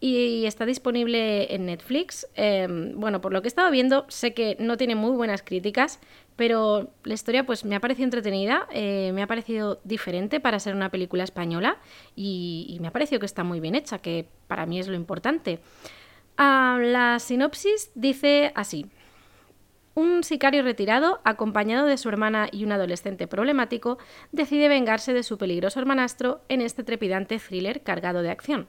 y 0.00 0.46
está 0.46 0.64
disponible 0.64 1.52
en 1.52 1.66
Netflix. 1.66 2.26
Em, 2.34 2.98
bueno, 2.98 3.20
por 3.20 3.32
lo 3.32 3.42
que 3.42 3.48
he 3.48 3.50
estado 3.50 3.70
viendo, 3.70 4.06
sé 4.08 4.32
que 4.32 4.56
no 4.60 4.76
tiene 4.76 4.94
muy 4.94 5.10
buenas 5.10 5.42
críticas, 5.42 5.98
pero 6.36 6.90
la 7.02 7.14
historia 7.14 7.44
pues 7.44 7.64
me 7.64 7.74
ha 7.74 7.80
parecido 7.80 8.04
entretenida, 8.04 8.68
eh, 8.70 9.10
me 9.12 9.22
ha 9.22 9.26
parecido 9.26 9.80
diferente 9.82 10.38
para 10.38 10.60
ser 10.60 10.74
una 10.74 10.90
película 10.90 11.24
española 11.24 11.78
y, 12.14 12.78
me 12.80 12.88
ha 12.88 12.92
parecido 12.92 13.18
que 13.18 13.26
está 13.26 13.42
muy 13.42 13.58
bien 13.58 13.74
hecha, 13.74 13.98
que 13.98 14.28
para 14.46 14.66
mí 14.66 14.78
es 14.78 14.86
lo 14.86 14.94
importante. 14.94 15.58
Ah, 16.36 16.78
la 16.80 17.18
sinopsis 17.18 17.90
dice 17.96 18.52
así. 18.54 18.86
Un 19.98 20.22
sicario 20.22 20.62
retirado, 20.62 21.20
acompañado 21.24 21.84
de 21.84 21.98
su 21.98 22.08
hermana 22.08 22.46
y 22.52 22.62
un 22.62 22.70
adolescente 22.70 23.26
problemático, 23.26 23.98
decide 24.30 24.68
vengarse 24.68 25.12
de 25.12 25.24
su 25.24 25.38
peligroso 25.38 25.80
hermanastro 25.80 26.40
en 26.48 26.60
este 26.60 26.84
trepidante 26.84 27.40
thriller 27.40 27.82
cargado 27.82 28.22
de 28.22 28.30
acción. 28.30 28.68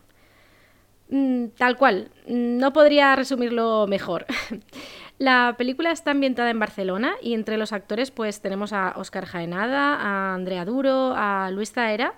Mm, 1.10 1.50
tal 1.56 1.78
cual, 1.78 2.10
no 2.26 2.74
podría 2.74 3.16
resumirlo 3.16 3.86
mejor. 3.86 4.26
La 5.20 5.54
película 5.56 5.92
está 5.92 6.10
ambientada 6.10 6.50
en 6.50 6.58
Barcelona 6.58 7.14
y 7.22 7.36
entre 7.36 7.58
los 7.58 7.74
actores 7.74 8.10
pues 8.10 8.42
tenemos 8.42 8.74
a 8.74 8.94
Oscar 8.96 9.28
Jaenada, 9.28 9.98
a 9.98 10.34
Andrea 10.34 10.66
Duro, 10.66 11.14
a 11.16 11.52
Luis 11.52 11.72
Zaera 11.72 12.16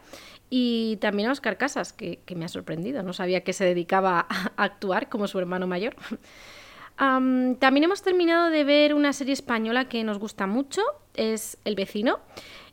y 0.50 0.96
también 1.02 1.28
a 1.28 1.34
Oscar 1.34 1.58
Casas, 1.58 1.92
que, 1.92 2.22
me 2.34 2.46
ha 2.46 2.48
sorprendido, 2.48 3.04
no 3.04 3.12
sabía 3.12 3.44
que 3.44 3.52
se 3.52 3.66
dedicaba 3.66 4.26
a 4.30 4.64
actuar 4.64 5.10
como 5.10 5.28
su 5.28 5.38
hermano 5.38 5.68
mayor. 5.68 5.98
también 7.60 7.84
hemos 7.84 8.04
terminado 8.04 8.50
de 8.50 8.64
ver 8.64 8.94
una 8.94 9.14
serie 9.14 9.34
española 9.34 9.90
que 9.90 10.04
nos 10.04 10.20
gusta 10.20 10.46
mucho, 10.46 10.82
es 11.16 11.58
El 11.66 11.76
vecino, 11.76 12.20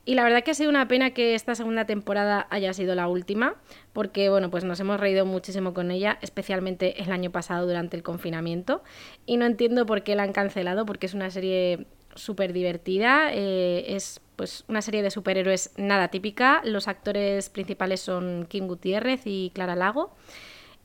y 0.09 0.15
la 0.15 0.25
verdad 0.25 0.43
que 0.43 0.53
ha 0.53 0.55
sido 0.55 0.71
una 0.71 0.89
pena 0.89 1.11
que 1.11 1.35
esta 1.35 1.55
segunda 1.55 1.85
temporada 1.85 2.47
haya 2.49 2.73
sido 2.73 2.95
la 2.95 3.09
última, 3.09 3.57
porque 3.93 4.31
bueno, 4.31 4.51
pues 4.51 4.65
nos 4.65 4.81
hemos 4.81 4.99
reído 4.99 5.27
muchísimo 5.27 5.75
con 5.75 5.91
ella, 5.91 6.19
especialmente 6.23 7.03
el 7.03 7.13
año 7.13 7.31
pasado 7.31 7.67
durante 7.67 7.95
el 7.95 8.03
confinamiento. 8.03 8.83
Y 9.27 9.37
no 9.37 9.45
entiendo 9.45 9.85
por 9.85 10.05
qué 10.05 10.15
la 10.15 10.23
han 10.23 10.33
cancelado, 10.33 10.87
porque 10.87 11.05
es 11.05 11.13
una 11.13 11.31
serie 11.31 11.87
súper 12.15 12.55
divertida, 12.55 13.35
eh, 13.35 13.95
es 13.95 14.23
pues 14.37 14.65
una 14.69 14.81
serie 14.81 15.03
de 15.03 15.11
superhéroes 15.11 15.73
nada 15.77 16.09
típica. 16.09 16.63
Los 16.65 16.89
actores 16.89 17.51
principales 17.51 18.01
son 18.01 18.47
Kim 18.49 18.67
Gutiérrez 18.67 19.23
y 19.27 19.51
Clara 19.55 19.77
Lago. 19.77 20.15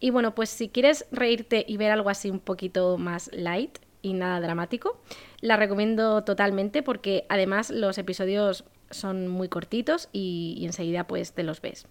Y 0.03 0.10
bueno, 0.10 0.36
pues 0.36 0.50
si 0.50 0.67
quieres 0.67 1.05
reírte 1.13 1.63
y 1.65 1.77
ver 1.77 1.89
algo 1.89 2.10
así 2.10 2.29
un 2.29 2.41
poquito 2.41 2.98
más 2.98 3.29
light 3.31 3.77
y 4.01 4.12
nada 4.12 4.41
dramático, 4.41 5.00
la 5.39 5.55
recomiendo 5.55 6.25
totalmente 6.25 6.83
porque 6.83 7.25
además 7.29 7.69
los 7.69 7.98
episodios 7.98 8.65
son 8.89 9.29
muy 9.29 9.48
cortitos 9.48 10.10
y, 10.12 10.62
enseguida 10.65 11.07
pues 11.07 11.31
te 11.31 11.43
los 11.43 11.62
ves. 11.62 11.88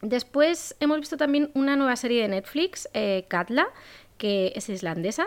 Después 0.00 0.76
hemos 0.78 1.00
visto 1.00 1.16
también 1.16 1.50
una 1.54 1.74
nueva 1.74 1.96
serie 1.96 2.22
de 2.22 2.28
Netflix, 2.28 2.88
eh, 2.94 3.24
Katla, 3.26 3.66
que 4.16 4.52
es 4.54 4.68
islandesa. 4.68 5.26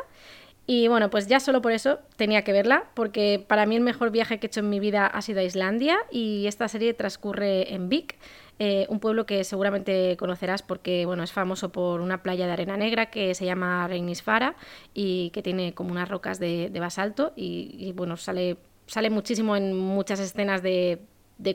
Y 0.67 0.87
bueno, 0.87 1.09
pues 1.09 1.27
ya 1.27 1.41
solo 1.41 1.61
por 1.61 1.73
eso 1.73 1.99
tenía 2.15 2.45
que 2.45 2.53
verla, 2.53 2.85
porque 2.93 3.43
para 3.45 3.65
mí 3.65 3.75
el 3.75 3.81
mejor 3.81 4.11
viaje 4.11 4.39
que 4.39 4.45
he 4.45 4.49
hecho 4.49 4.61
en 4.61 4.69
mi 4.69 4.79
vida 4.79 5.07
ha 5.07 5.21
sido 5.21 5.41
a 5.41 5.43
Islandia 5.43 5.97
y 6.09 6.47
esta 6.47 6.69
serie 6.69 6.93
transcurre 6.93 7.73
en 7.73 7.89
Vik, 7.89 8.15
eh, 8.59 8.85
un 8.89 8.99
pueblo 8.99 9.25
que 9.25 9.43
seguramente 9.43 10.15
conocerás 10.17 10.61
porque 10.61 11.05
bueno, 11.05 11.23
es 11.23 11.31
famoso 11.31 11.71
por 11.71 12.01
una 12.01 12.21
playa 12.21 12.45
de 12.45 12.53
arena 12.53 12.77
negra 12.77 13.07
que 13.07 13.33
se 13.33 13.45
llama 13.45 13.87
Reinisfara 13.87 14.55
y 14.93 15.31
que 15.31 15.41
tiene 15.41 15.73
como 15.73 15.91
unas 15.91 16.09
rocas 16.09 16.39
de, 16.39 16.71
basalto 16.79 17.33
y, 17.35 17.91
bueno, 17.95 18.17
sale 18.17 18.57
sale 18.91 19.09
muchísimo 19.09 19.55
en 19.55 19.73
muchas 19.75 20.19
escenas 20.19 20.61
de, 20.61 20.99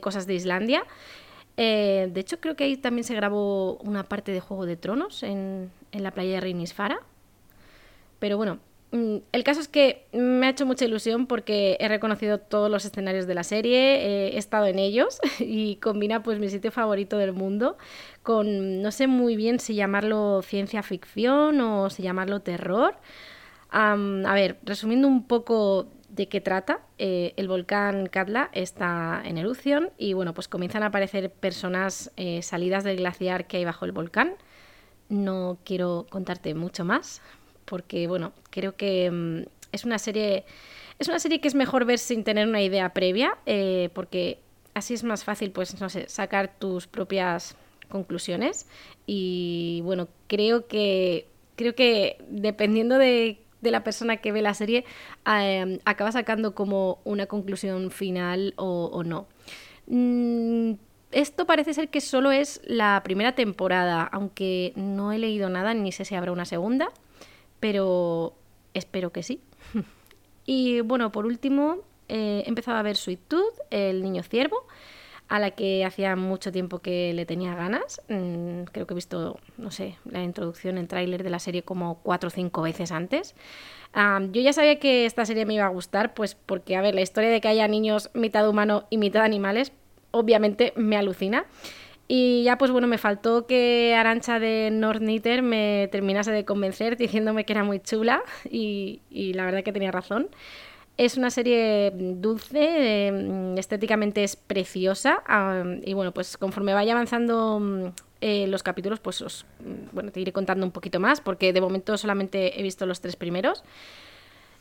cosas 0.00 0.26
de 0.26 0.34
Islandia. 0.34 0.84
Eh, 1.58 2.08
de 2.10 2.20
hecho, 2.20 2.40
creo 2.40 2.56
que 2.56 2.64
ahí 2.64 2.78
también 2.78 3.04
se 3.04 3.14
grabó 3.14 3.76
una 3.76 4.04
parte 4.04 4.32
de 4.32 4.40
Juego 4.40 4.64
de 4.64 4.76
Tronos 4.76 5.22
en, 5.22 5.70
la 5.92 6.10
playa 6.12 6.36
de 6.36 6.40
Reinisfara. 6.40 6.98
Pero 8.18 8.38
bueno, 8.38 8.58
el 8.92 9.44
caso 9.44 9.60
es 9.60 9.68
que 9.68 10.06
me 10.12 10.46
ha 10.46 10.50
hecho 10.50 10.64
mucha 10.64 10.84
ilusión 10.84 11.26
porque 11.26 11.76
he 11.80 11.88
reconocido 11.88 12.38
todos 12.38 12.70
los 12.70 12.84
escenarios 12.84 13.26
de 13.26 13.34
la 13.34 13.42
serie, 13.42 14.28
he 14.34 14.38
estado 14.38 14.66
en 14.66 14.78
ellos 14.78 15.18
y 15.38 15.76
combina 15.76 16.22
pues 16.22 16.38
mi 16.38 16.48
sitio 16.48 16.70
favorito 16.70 17.18
del 17.18 17.32
mundo 17.32 17.76
con, 18.22 18.82
no 18.82 18.90
sé 18.92 19.06
muy 19.06 19.36
bien 19.36 19.58
si 19.60 19.74
llamarlo 19.74 20.40
ciencia 20.42 20.82
ficción 20.82 21.60
o 21.60 21.90
si 21.90 22.02
llamarlo 22.02 22.40
terror. 22.40 22.96
a 23.70 24.34
ver, 24.34 24.58
resumiendo 24.64 25.08
un 25.08 25.26
poco 25.26 25.88
de 26.08 26.28
qué 26.28 26.40
trata. 26.40 26.80
Eh, 26.98 27.34
el 27.36 27.46
volcán 27.46 28.06
Katla 28.06 28.50
está 28.52 29.22
en 29.24 29.38
erupción 29.38 29.90
y 29.98 30.14
bueno, 30.14 30.34
pues 30.34 30.48
comienzan 30.48 30.82
a 30.82 30.86
aparecer 30.86 31.30
personas 31.30 32.10
eh, 32.16 32.42
salidas 32.42 32.84
del 32.84 32.96
glaciar 32.96 33.46
que 33.46 33.58
hay 33.58 33.64
bajo 33.64 33.84
el 33.84 33.92
volcán. 33.92 34.34
No 35.08 35.58
quiero 35.64 36.06
contarte 36.10 36.54
mucho 36.54 36.84
más 36.84 37.22
porque 37.66 38.06
bueno, 38.06 38.32
creo 38.50 38.76
que 38.76 39.10
mm, 39.10 39.42
es 39.72 39.84
una 39.84 39.98
serie 39.98 40.44
es 40.98 41.08
una 41.08 41.18
serie 41.18 41.40
que 41.40 41.48
es 41.48 41.54
mejor 41.54 41.84
ver 41.84 41.98
sin 41.98 42.24
tener 42.24 42.48
una 42.48 42.62
idea 42.62 42.94
previa 42.94 43.36
eh, 43.44 43.90
porque 43.92 44.38
así 44.72 44.94
es 44.94 45.04
más 45.04 45.24
fácil 45.24 45.50
pues 45.50 45.78
no 45.80 45.90
sé, 45.90 46.08
sacar 46.08 46.58
tus 46.58 46.86
propias 46.86 47.54
conclusiones 47.90 48.66
y 49.06 49.82
bueno, 49.84 50.08
creo 50.26 50.66
que 50.66 51.28
creo 51.56 51.74
que 51.74 52.16
dependiendo 52.28 52.96
de 52.98 53.38
de 53.60 53.70
la 53.70 53.84
persona 53.84 54.18
que 54.18 54.32
ve 54.32 54.42
la 54.42 54.54
serie 54.54 54.84
em, 55.26 55.78
acaba 55.84 56.12
sacando 56.12 56.54
como 56.54 57.00
una 57.04 57.26
conclusión 57.26 57.90
final 57.90 58.54
o, 58.56 59.02
no. 59.04 59.26
Mm, 59.86 60.72
esto 61.12 61.46
parece 61.46 61.74
ser 61.74 61.88
que 61.88 62.00
solo 62.00 62.30
es 62.32 62.60
la 62.64 63.00
primera 63.04 63.34
temporada, 63.34 64.02
aunque 64.02 64.72
no 64.76 65.12
he 65.12 65.18
leído 65.18 65.48
nada 65.48 65.74
ni 65.74 65.92
sé 65.92 66.04
si 66.04 66.14
habrá 66.14 66.32
una 66.32 66.44
segunda, 66.44 66.88
pero 67.60 68.34
espero 68.74 69.10
que 69.10 69.22
sí. 69.22 69.40
y 70.46 70.80
bueno, 70.80 71.12
por 71.12 71.26
último, 71.26 71.78
eh, 72.08 72.42
he 72.44 72.48
empezado 72.48 72.78
a 72.78 72.82
ver 72.82 72.96
Sweet 72.96 73.20
Tooth, 73.28 73.60
el 73.70 74.02
niño 74.02 74.22
ciervo 74.22 74.66
a 75.28 75.38
la 75.38 75.50
que 75.50 75.84
hacía 75.84 76.14
mucho 76.14 76.52
tiempo 76.52 76.78
que 76.78 77.12
le 77.12 77.26
tenía 77.26 77.54
ganas. 77.54 78.00
Mm, 78.08 78.62
creo 78.72 78.86
que 78.86 78.94
he 78.94 78.96
visto, 78.96 79.38
no 79.56 79.70
sé, 79.70 79.96
la 80.04 80.22
introducción, 80.22 80.78
el 80.78 80.86
tráiler 80.86 81.24
de 81.24 81.30
la 81.30 81.38
serie 81.38 81.62
como 81.62 81.98
cuatro 82.02 82.28
o 82.28 82.30
cinco 82.30 82.62
veces 82.62 82.92
antes. 82.92 83.34
yo 83.94 84.40
ya 84.42 84.52
sabía 84.52 84.78
que 84.78 85.06
esta 85.06 85.24
serie 85.24 85.46
me 85.46 85.54
iba 85.54 85.64
a 85.64 85.68
gustar, 85.68 86.14
pues 86.14 86.34
porque, 86.34 86.76
a 86.76 86.80
ver, 86.80 86.94
la 86.94 87.00
historia 87.00 87.30
de 87.30 87.40
que 87.40 87.48
haya 87.48 87.66
niños 87.66 88.10
mitad 88.14 88.48
humano 88.48 88.86
y 88.90 88.98
mitad 88.98 89.22
animales, 89.22 89.72
obviamente 90.10 90.72
me 90.76 90.96
alucina. 90.96 91.46
Y 92.08 92.44
ya 92.44 92.56
pues 92.56 92.70
bueno, 92.70 92.86
me 92.86 92.98
faltó 92.98 93.46
que 93.46 93.94
Arancha 93.96 94.38
de 94.38 94.70
North 94.72 95.00
Knitter 95.00 95.42
me 95.42 95.88
terminase 95.90 96.30
de 96.30 96.44
convencer 96.44 96.96
diciéndome 96.96 97.44
que 97.44 97.52
era 97.52 97.64
muy 97.64 97.80
chula 97.80 98.22
y, 98.48 99.00
la 99.34 99.44
verdad 99.44 99.64
que 99.64 99.72
tenía 99.72 99.90
razón. 99.90 100.28
Es 100.96 101.16
una 101.16 101.30
serie 101.30 101.92
dulce, 101.94 103.12
mm, 103.12 103.58
estéticamente 103.58 104.24
es 104.24 104.36
preciosa 104.36 105.22
y 105.84 105.92
bueno, 105.94 106.12
pues 106.12 106.36
conforme 106.38 106.74
vaya 106.74 106.92
avanzando 106.92 107.60
mm, 107.60 107.86
eh, 108.22 108.46
los 108.46 108.62
capítulos, 108.62 109.00
pues 109.00 109.20
os, 109.20 109.44
mm, 109.60 109.94
bueno, 109.94 110.10
te 110.12 110.20
iré 110.20 110.32
contando 110.32 110.64
un 110.64 110.72
poquito 110.72 111.00
más 111.00 111.20
porque 111.20 111.52
de 111.52 111.60
momento 111.60 111.98
solamente 111.98 112.58
he 112.58 112.62
visto 112.62 112.86
los 112.86 113.00
tres 113.00 113.16
primeros. 113.16 113.62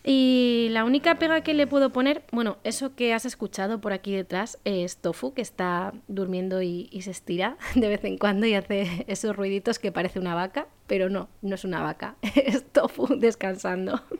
Y 0.08 0.68
la 0.70 0.86
única 0.86 1.18
pega 1.18 1.42
que 1.42 1.56
le 1.56 1.66
puedo 1.66 1.90
poner, 1.90 2.24
bueno, 2.32 2.58
eso 2.64 2.96
que 2.96 3.16
has 3.16 3.26
escuchado 3.26 3.82
por 3.82 3.92
aquí 3.92 4.16
detrás 4.16 4.60
es 4.64 4.98
Tofu, 4.98 5.34
que 5.34 5.42
está 5.42 5.96
durmiendo 6.08 6.62
y, 6.62 6.88
se 7.02 7.10
estira 7.10 7.58
de 7.76 7.90
vez 7.90 8.06
en 8.06 8.20
cuando 8.20 8.46
y 8.46 8.54
hace 8.54 9.04
esos 9.08 9.36
ruiditos 9.36 9.80
que 9.80 9.92
parece 9.92 10.20
una 10.20 10.36
vaca, 10.36 10.68
pero 10.86 11.10
no, 11.10 11.28
no 11.42 11.56
es 11.56 11.66
una 11.66 11.82
vaca, 11.82 12.18
es 12.36 12.64
Tofu 12.72 13.08
descansando. 13.18 14.00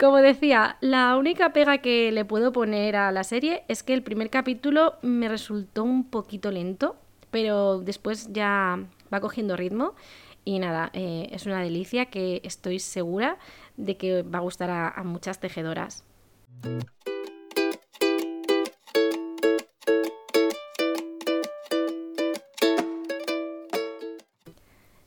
Como 0.00 0.16
decía, 0.16 0.78
la 0.80 1.18
única 1.18 1.52
pega 1.52 1.78
que 1.78 2.10
le 2.10 2.24
puedo 2.24 2.52
poner 2.52 2.96
a 2.96 3.12
la 3.12 3.24
serie 3.24 3.64
es 3.68 3.82
que 3.82 3.92
el 3.92 4.02
primer 4.02 4.30
capítulo 4.30 4.94
me 5.02 5.28
resultó 5.28 5.84
un 5.84 6.08
poquito 6.08 6.50
lento, 6.50 6.96
pero 7.30 7.80
después 7.80 8.32
ya 8.32 8.78
va 9.12 9.20
cogiendo 9.20 9.56
ritmo 9.56 9.94
y 10.44 10.58
nada, 10.58 10.90
eh, 10.92 11.28
es 11.32 11.46
una 11.46 11.62
delicia 11.62 12.06
que 12.06 12.42
estoy 12.44 12.78
segura 12.78 13.38
de 13.76 13.96
que 13.96 14.22
va 14.22 14.38
a 14.38 14.42
gustar 14.42 14.70
a 14.70 15.02
muchas 15.04 15.40
tejedoras. 15.40 16.04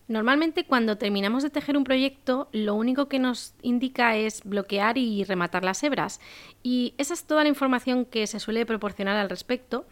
Normalmente 0.07 0.65
cuando 0.65 0.97
terminamos 0.97 1.43
de 1.43 1.49
tejer 1.49 1.75
un 1.75 1.83
proyecto, 1.83 2.47
lo 2.53 2.75
único 2.75 3.09
que 3.09 3.19
nos 3.19 3.53
indica 3.61 4.15
es 4.15 4.41
bloquear 4.45 4.97
y 4.97 5.25
rematar 5.25 5.65
las 5.65 5.83
hebras. 5.83 6.21
Y 6.63 6.93
esa 6.97 7.13
es 7.13 7.25
toda 7.25 7.43
la 7.43 7.49
información 7.49 8.05
que 8.05 8.25
se 8.25 8.39
suele 8.39 8.65
proporcionar 8.65 9.17
al 9.17 9.29
respecto. 9.29 9.85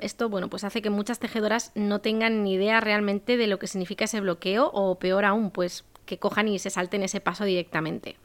esto, 0.00 0.30
bueno, 0.30 0.48
pues 0.48 0.64
hace 0.64 0.80
que 0.80 0.88
muchas 0.88 1.18
tejedoras 1.18 1.72
no 1.74 2.00
tengan 2.00 2.42
ni 2.42 2.54
idea 2.54 2.80
realmente 2.80 3.36
de 3.36 3.46
lo 3.46 3.58
que 3.58 3.66
significa 3.66 4.06
ese 4.06 4.20
bloqueo 4.20 4.70
o 4.72 4.98
peor 4.98 5.26
aún, 5.26 5.50
pues 5.50 5.84
que 6.06 6.18
cojan 6.18 6.48
y 6.48 6.58
se 6.58 6.70
salten 6.70 7.02
ese 7.02 7.20
paso 7.20 7.44
directamente. 7.44 8.16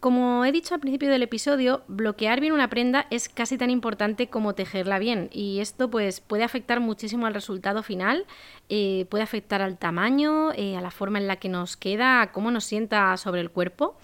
Como 0.00 0.46
he 0.46 0.52
dicho 0.52 0.72
al 0.72 0.80
principio 0.80 1.10
del 1.10 1.22
episodio, 1.22 1.82
bloquear 1.86 2.40
bien 2.40 2.54
una 2.54 2.70
prenda 2.70 3.06
es 3.10 3.28
casi 3.28 3.58
tan 3.58 3.68
importante 3.68 4.28
como 4.28 4.54
tejerla 4.54 4.98
bien 4.98 5.28
y 5.30 5.60
esto 5.60 5.90
pues 5.90 6.22
puede 6.22 6.42
afectar 6.42 6.80
muchísimo 6.80 7.26
al 7.26 7.34
resultado 7.34 7.82
final, 7.82 8.24
eh, 8.70 9.06
puede 9.10 9.24
afectar 9.24 9.60
al 9.60 9.76
tamaño, 9.76 10.52
eh, 10.54 10.74
a 10.74 10.80
la 10.80 10.90
forma 10.90 11.18
en 11.18 11.26
la 11.26 11.36
que 11.36 11.50
nos 11.50 11.76
queda, 11.76 12.22
a 12.22 12.32
cómo 12.32 12.50
nos 12.50 12.64
sienta 12.64 13.14
sobre 13.18 13.42
el 13.42 13.50
cuerpo. 13.50 13.98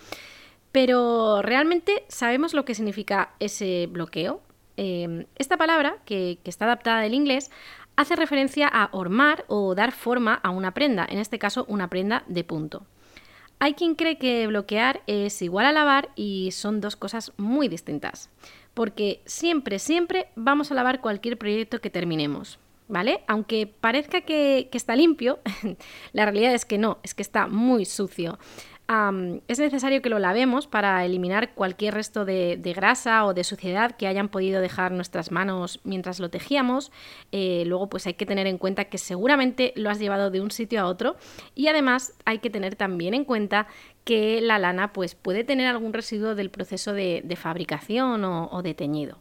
Pero 0.71 1.41
realmente 1.41 2.05
sabemos 2.09 2.53
lo 2.53 2.67
que 2.67 2.75
significa 2.75 3.31
ese 3.41 3.89
bloqueo. 3.91 4.43
Em, 4.77 5.25
esta 5.37 5.57
palabra, 5.57 5.97
que, 6.05 6.39
que 6.45 6.51
está 6.51 6.67
adaptada 6.67 7.01
del 7.01 7.15
inglés, 7.15 7.51
hace 7.97 8.17
referencia 8.17 8.69
a 8.69 8.91
ormar 8.93 9.47
o 9.49 9.75
dar 9.75 9.93
forma 9.93 10.35
a 10.35 10.51
una 10.51 10.75
prenda, 10.75 11.07
en 11.09 11.19
este 11.19 11.39
caso 11.39 11.65
una 11.69 11.89
prenda 11.89 12.25
de 12.27 12.45
punto. 12.45 12.85
Hay 13.59 13.75
quien 13.75 13.95
cree 13.95 14.19
que 14.19 14.47
bloquear 14.47 15.03
es 15.07 15.41
igual 15.41 15.67
a 15.67 15.73
lavar 15.73 16.11
y 16.15 16.51
son 16.53 16.81
dos 16.81 16.97
cosas 16.97 17.33
muy 17.37 17.69
distintas, 17.69 18.31
porque 18.75 19.23
siempre, 19.25 19.79
siempre 19.79 20.29
vamos 20.37 20.71
a 20.71 20.75
lavar 20.75 21.01
cualquier 21.01 21.39
proyecto 21.39 21.81
que 21.81 21.91
terminemos. 21.91 22.59
¿Vale? 22.89 23.25
Aunque 23.27 23.67
parezca 23.67 24.21
que, 24.21 24.69
que 24.71 24.79
está 24.79 24.95
limpio, 24.95 25.41
la 26.13 26.25
realidad 26.25 26.55
es 26.55 26.65
que 26.65 26.79
no, 26.79 26.99
es 27.03 27.15
que 27.15 27.23
está 27.23 27.49
muy 27.49 27.85
sucio 27.85 28.39
es 28.89 29.59
necesario 29.59 30.01
que 30.01 30.09
lo 30.09 30.21
lavemos 30.21 30.69
para 30.69 31.05
eliminar 31.05 31.55
cualquier 31.55 31.95
resto 31.95 32.25
de, 32.25 32.73
grasa 32.77 33.25
o 33.27 33.35
de 33.35 33.43
suciedad 33.43 33.97
que 33.97 34.07
hayan 34.07 34.29
podido 34.29 34.61
dejar 34.61 34.93
nuestras 34.93 35.33
manos 35.33 35.81
mientras 35.83 36.21
lo 36.21 36.31
tejíamos. 36.31 36.93
Eh, 37.33 37.65
luego 37.67 37.89
pues 37.89 38.07
hay 38.07 38.15
que 38.15 38.27
tener 38.27 38.47
en 38.47 38.59
cuenta 38.59 38.85
que 38.85 38.99
seguramente 38.99 39.73
lo 39.75 39.91
has 39.91 39.99
llevado 39.99 40.31
de 40.31 40.41
un 40.41 40.53
sitio 40.53 40.81
a 40.81 40.87
otro 40.87 41.17
y 41.55 41.67
además 41.67 42.15
hay 42.25 42.39
que 42.39 42.51
tener 42.51 42.77
también 42.77 43.15
en 43.15 43.25
cuenta 43.25 43.67
que 44.05 44.41
la 44.41 44.59
lana 44.61 44.93
pues 44.93 45.17
puede 45.17 45.43
tener 45.43 45.67
algún 45.67 45.93
residuo 45.93 46.37
del 46.37 46.51
proceso 46.51 46.93
de, 46.93 47.37
fabricación 47.37 48.25
o, 48.25 48.63
de 48.63 48.75
teñido. 48.75 49.19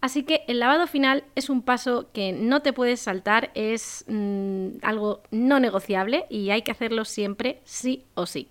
Así 0.00 0.22
que 0.22 0.44
el 0.46 0.60
lavado 0.60 0.86
final 0.86 1.24
es 1.34 1.50
un 1.50 1.60
paso 1.60 2.08
que 2.12 2.32
no 2.32 2.62
te 2.62 2.72
puedes 2.72 3.00
saltar, 3.00 3.50
es 3.54 4.04
mm, 4.06 4.78
algo 4.82 5.22
no 5.30 5.60
negociable 5.60 6.24
y 6.30 6.50
hay 6.50 6.62
que 6.62 6.70
hacerlo 6.70 7.04
siempre 7.04 7.60
sí 7.64 8.04
o 8.14 8.24
sí. 8.24 8.48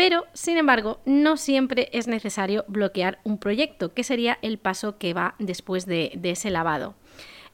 Pero, 0.00 0.24
sin 0.32 0.56
embargo, 0.56 1.02
no 1.04 1.36
siempre 1.36 1.90
es 1.92 2.08
necesario 2.08 2.64
bloquear 2.68 3.18
un 3.22 3.36
proyecto, 3.36 3.92
que 3.92 4.02
sería 4.02 4.38
el 4.40 4.56
paso 4.56 4.96
que 4.96 5.12
va 5.12 5.34
después 5.38 5.84
de, 5.84 6.18
ese 6.22 6.48
lavado. 6.48 6.94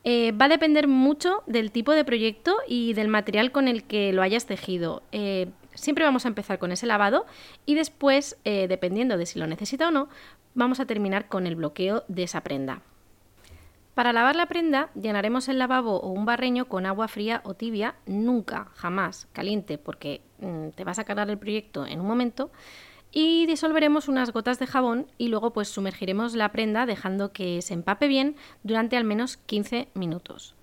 Eh, 0.05 0.31
va 0.31 0.45
a 0.45 0.49
depender 0.49 0.87
mucho 0.87 1.43
del 1.49 1.73
tipo 1.73 1.91
de 1.91 2.05
proyecto 2.05 2.55
y 2.69 2.93
del 2.93 3.09
material 3.09 3.51
con 3.51 3.67
el 3.67 3.83
que 3.83 4.13
lo 4.13 4.23
hayas 4.23 4.47
tejido. 4.47 5.03
Eh, 5.11 5.49
siempre 5.75 6.05
vamos 6.05 6.25
a 6.25 6.29
empezar 6.29 6.61
con 6.61 6.71
ese 6.71 6.87
lavado 6.87 7.27
y 7.67 7.75
después, 7.75 8.39
eh, 8.45 8.69
dependiendo 8.69 9.17
de 9.17 9.27
si 9.27 9.41
lo 9.41 9.49
necesita 9.49 9.89
o 9.89 9.91
no, 9.91 10.09
vamos 10.55 10.79
a 10.79 10.87
terminar 10.87 11.27
con 11.27 11.49
el 11.49 11.57
bloqueo 11.57 12.05
de 12.07 12.23
esa 12.23 12.43
prenda. 12.43 12.81
Para 13.97 14.13
lavar 14.13 14.37
la 14.37 14.45
prenda, 14.45 14.91
llenaremos 14.95 15.49
el 15.49 15.59
lavabo 15.59 15.99
o 15.99 16.11
un 16.11 16.27
barreño 16.27 16.69
con 16.69 16.85
agua 16.85 17.09
fría 17.09 17.41
o 17.45 17.55
tibia, 17.55 17.95
nunca, 18.05 18.69
jamás 18.75 19.27
caliente, 19.33 19.79
porque 19.79 20.21
mm, 20.39 20.69
te 20.75 20.85
vas 20.85 20.99
a 20.99 21.05
cargar 21.05 21.31
el 21.31 21.39
proyecto 21.39 21.87
en 21.87 22.01
un 22.01 22.07
momento. 22.07 22.51
Y 23.11 23.47
disolveremos 23.47 24.09
unas 24.09 24.35
gotas 24.35 24.59
de 24.59 24.67
jabón 24.67 25.07
y 25.17 25.29
luego 25.29 25.55
pues 25.55 25.69
sumergiremos 25.69 26.35
la 26.35 26.53
prenda 26.53 26.85
dejando 26.85 27.33
que 27.33 27.63
se 27.63 27.73
empape 27.73 28.07
bien 28.07 28.37
durante 28.65 28.99
al 28.99 29.05
menos 29.05 29.39
15 29.39 29.89
minutos. 29.95 30.57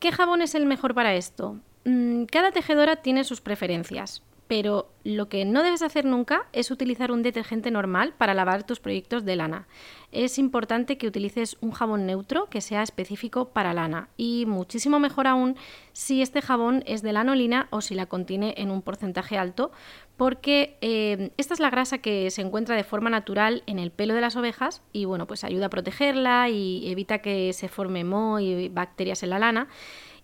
¿Qué 0.00 0.10
jabón 0.10 0.42
es 0.42 0.56
el 0.56 0.66
mejor 0.66 0.92
para 0.92 1.14
esto? 1.14 1.60
Mm, 1.84 2.24
cada 2.24 2.50
tejedora 2.50 2.96
tiene 2.96 3.22
sus 3.22 3.40
preferencias 3.40 4.24
pero 4.48 4.88
lo 5.02 5.28
que 5.28 5.44
no 5.44 5.62
debes 5.62 5.82
hacer 5.82 6.04
nunca 6.04 6.46
es 6.52 6.70
utilizar 6.70 7.10
un 7.10 7.22
detergente 7.22 7.70
normal 7.70 8.14
para 8.16 8.34
lavar 8.34 8.64
tus 8.64 8.80
proyectos 8.80 9.24
de 9.24 9.36
lana. 9.36 9.66
Es 10.12 10.38
importante 10.38 10.98
que 10.98 11.06
utilices 11.06 11.56
un 11.60 11.72
jabón 11.72 12.06
neutro 12.06 12.46
que 12.46 12.60
sea 12.60 12.82
específico 12.82 13.50
para 13.50 13.74
lana 13.74 14.08
y 14.16 14.44
muchísimo 14.46 14.98
mejor 14.98 15.26
aún 15.26 15.56
si 15.92 16.22
este 16.22 16.42
jabón 16.42 16.82
es 16.86 17.02
de 17.02 17.12
lanolina 17.12 17.68
o 17.70 17.80
si 17.80 17.94
la 17.94 18.06
contiene 18.06 18.54
en 18.56 18.70
un 18.70 18.82
porcentaje 18.82 19.36
alto, 19.36 19.72
porque 20.16 20.76
eh, 20.80 21.30
esta 21.36 21.54
es 21.54 21.60
la 21.60 21.70
grasa 21.70 21.98
que 21.98 22.30
se 22.30 22.42
encuentra 22.42 22.76
de 22.76 22.84
forma 22.84 23.10
natural 23.10 23.62
en 23.66 23.78
el 23.78 23.90
pelo 23.90 24.14
de 24.14 24.20
las 24.20 24.36
ovejas 24.36 24.82
y 24.92 25.04
bueno, 25.04 25.26
pues 25.26 25.44
ayuda 25.44 25.66
a 25.66 25.70
protegerla 25.70 26.48
y 26.48 26.90
evita 26.90 27.18
que 27.18 27.52
se 27.52 27.68
forme 27.68 28.04
moho 28.04 28.40
y 28.40 28.68
bacterias 28.68 29.22
en 29.22 29.30
la 29.30 29.38
lana 29.38 29.68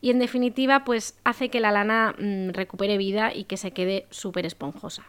y 0.02 0.10
en 0.10 0.18
definitiva 0.18 0.84
pues 0.84 1.16
hace 1.24 1.48
que 1.48 1.60
la 1.60 1.70
lana 1.70 2.14
mm, 2.18 2.50
recupere 2.50 2.98
vida 2.98 3.32
y 3.32 3.44
que 3.44 3.56
se 3.56 3.70
quede 3.70 4.04
súper 4.10 4.44
esponjosa. 4.44 5.04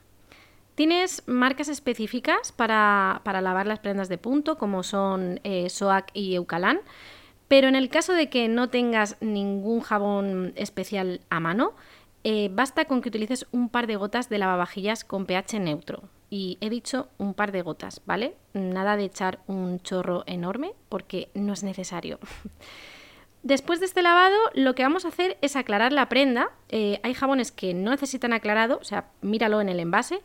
Tienes 0.76 1.24
marcas 1.28 1.68
específicas 1.68 2.52
para, 2.52 3.22
lavar 3.26 3.68
las 3.68 3.80
prendas 3.80 4.08
de 4.08 4.18
punto 4.18 4.58
como 4.58 4.84
son 4.84 5.42
eh, 5.44 5.68
y 6.14 6.36
Eucalán, 6.36 6.80
pero 7.48 7.68
en 7.68 7.76
el 7.76 7.90
caso 7.90 8.14
de 8.14 8.30
que 8.30 8.48
no 8.48 8.70
tengas 8.70 9.18
ningún 9.20 9.82
jabón 9.82 10.54
especial 10.56 11.22
a 11.30 11.40
mano, 11.40 11.74
eh, 12.24 12.50
basta 12.52 12.86
con 12.86 13.02
que 13.02 13.10
utilices 13.10 13.48
un 13.52 13.70
par 13.70 13.86
de 13.86 13.98
gotas 13.98 14.30
de 14.30 14.38
lavavajillas 14.38 15.04
con 15.04 15.26
pH 15.26 15.60
neutro. 15.60 16.04
Y 16.30 16.58
he 16.62 16.70
dicho 16.72 17.10
un 17.20 17.36
par 17.36 17.52
de 17.52 17.62
gotas, 17.62 18.02
¿vale? 18.06 18.36
Nada 18.54 18.98
de 18.98 19.04
echar 19.04 19.40
un 19.46 19.80
chorro 19.82 20.24
enorme 20.26 20.74
porque 20.90 21.30
no 21.36 21.54
es 21.54 21.62
necesario. 21.64 22.20
Después 23.44 23.82
de 23.82 23.86
este 23.86 24.02
lavado, 24.02 24.38
lo 24.54 24.74
que 24.74 24.84
vamos 24.84 25.04
a 25.04 25.10
hacer 25.10 25.38
es 25.42 25.58
aclarar 25.58 25.92
la 25.92 26.08
prenda. 26.08 26.52
Eh, 26.70 27.02
hay 27.04 27.14
jabones 27.14 27.52
que 27.52 27.74
no 27.74 27.92
necesitan 27.92 28.32
aclarado, 28.32 28.80
o 28.82 28.86
sea, 28.86 29.10
míralo 29.22 29.60
en 29.60 29.68
el 29.68 29.82
envase. 29.82 30.22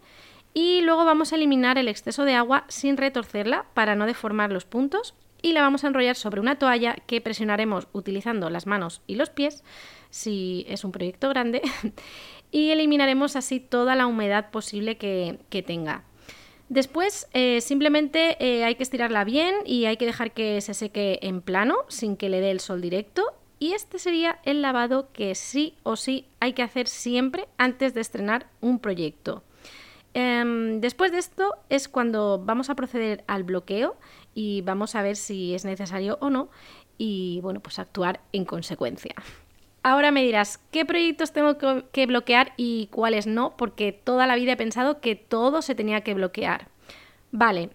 Y 0.54 0.82
luego 0.82 1.04
vamos 1.04 1.32
a 1.32 1.36
eliminar 1.36 1.78
el 1.78 1.88
exceso 1.88 2.24
de 2.24 2.34
agua 2.34 2.64
sin 2.68 2.96
retorcerla 2.96 3.66
para 3.74 3.96
no 3.96 4.06
deformar 4.06 4.52
los 4.52 4.64
puntos. 4.64 5.14
Y 5.42 5.52
la 5.52 5.62
vamos 5.62 5.82
a 5.82 5.88
enrollar 5.88 6.14
sobre 6.14 6.40
una 6.40 6.60
toalla 6.60 6.94
que 7.06 7.20
presionaremos 7.20 7.88
utilizando 7.92 8.50
las 8.50 8.66
manos 8.66 9.02
y 9.08 9.16
los 9.16 9.30
pies, 9.30 9.64
si 10.10 10.64
es 10.68 10.84
un 10.84 10.92
proyecto 10.92 11.28
grande. 11.28 11.60
y 12.52 12.70
eliminaremos 12.70 13.34
así 13.34 13.58
toda 13.58 13.96
la 13.96 14.06
humedad 14.06 14.50
posible 14.50 14.96
que 14.96 15.64
tenga. 15.66 16.04
Después 16.68 17.28
eh, 17.32 17.60
simplemente 17.60 18.36
eh, 18.44 18.64
hay 18.64 18.74
que 18.74 18.82
estirarla 18.82 19.24
bien 19.24 19.54
y 19.64 19.86
hay 19.86 19.96
que 19.96 20.06
dejar 20.06 20.32
que 20.32 20.60
se 20.60 20.74
seque 20.74 21.18
en 21.22 21.40
plano 21.40 21.76
sin 21.88 22.16
que 22.16 22.28
le 22.28 22.40
dé 22.40 22.50
el 22.50 22.60
sol 22.60 22.80
directo. 22.80 23.24
Y 23.58 23.72
este 23.72 23.98
sería 23.98 24.38
el 24.44 24.62
lavado 24.62 25.10
que 25.12 25.34
sí 25.34 25.74
o 25.82 25.96
sí 25.96 26.26
hay 26.40 26.52
que 26.52 26.62
hacer 26.62 26.86
siempre 26.86 27.48
antes 27.56 27.94
de 27.94 28.00
estrenar 28.00 28.46
un 28.60 28.78
proyecto. 28.78 29.42
Em, 30.14 30.80
después 30.80 31.10
de 31.10 31.18
esto 31.18 31.54
es 31.68 31.88
cuando 31.88 32.40
vamos 32.44 32.70
a 32.70 32.74
proceder 32.74 33.24
al 33.26 33.44
bloqueo 33.44 33.96
y 34.34 34.62
vamos 34.62 34.94
a 34.94 35.02
ver 35.02 35.16
si 35.16 35.54
es 35.54 35.64
necesario 35.64 36.18
o 36.20 36.30
no 36.30 36.50
y 36.98 37.40
bueno, 37.42 37.60
pues 37.60 37.78
actuar 37.78 38.20
en 38.32 38.44
consecuencia. 38.44 39.14
Ahora 39.82 40.10
me 40.10 40.24
dirás, 40.24 40.58
¿qué 40.70 40.84
proyectos 40.84 41.32
tengo 41.32 41.56
que 41.92 42.06
bloquear 42.06 42.52
y 42.56 42.88
cuáles 42.88 43.26
no? 43.26 43.56
Porque 43.56 43.92
toda 43.92 44.26
la 44.26 44.34
vida 44.36 44.52
he 44.52 44.56
pensado 44.56 45.00
que 45.00 45.14
todo 45.14 45.62
se 45.62 45.74
tenía 45.74 46.02
que 46.02 46.14
bloquear. 46.14 46.68
Vale, 47.30 47.70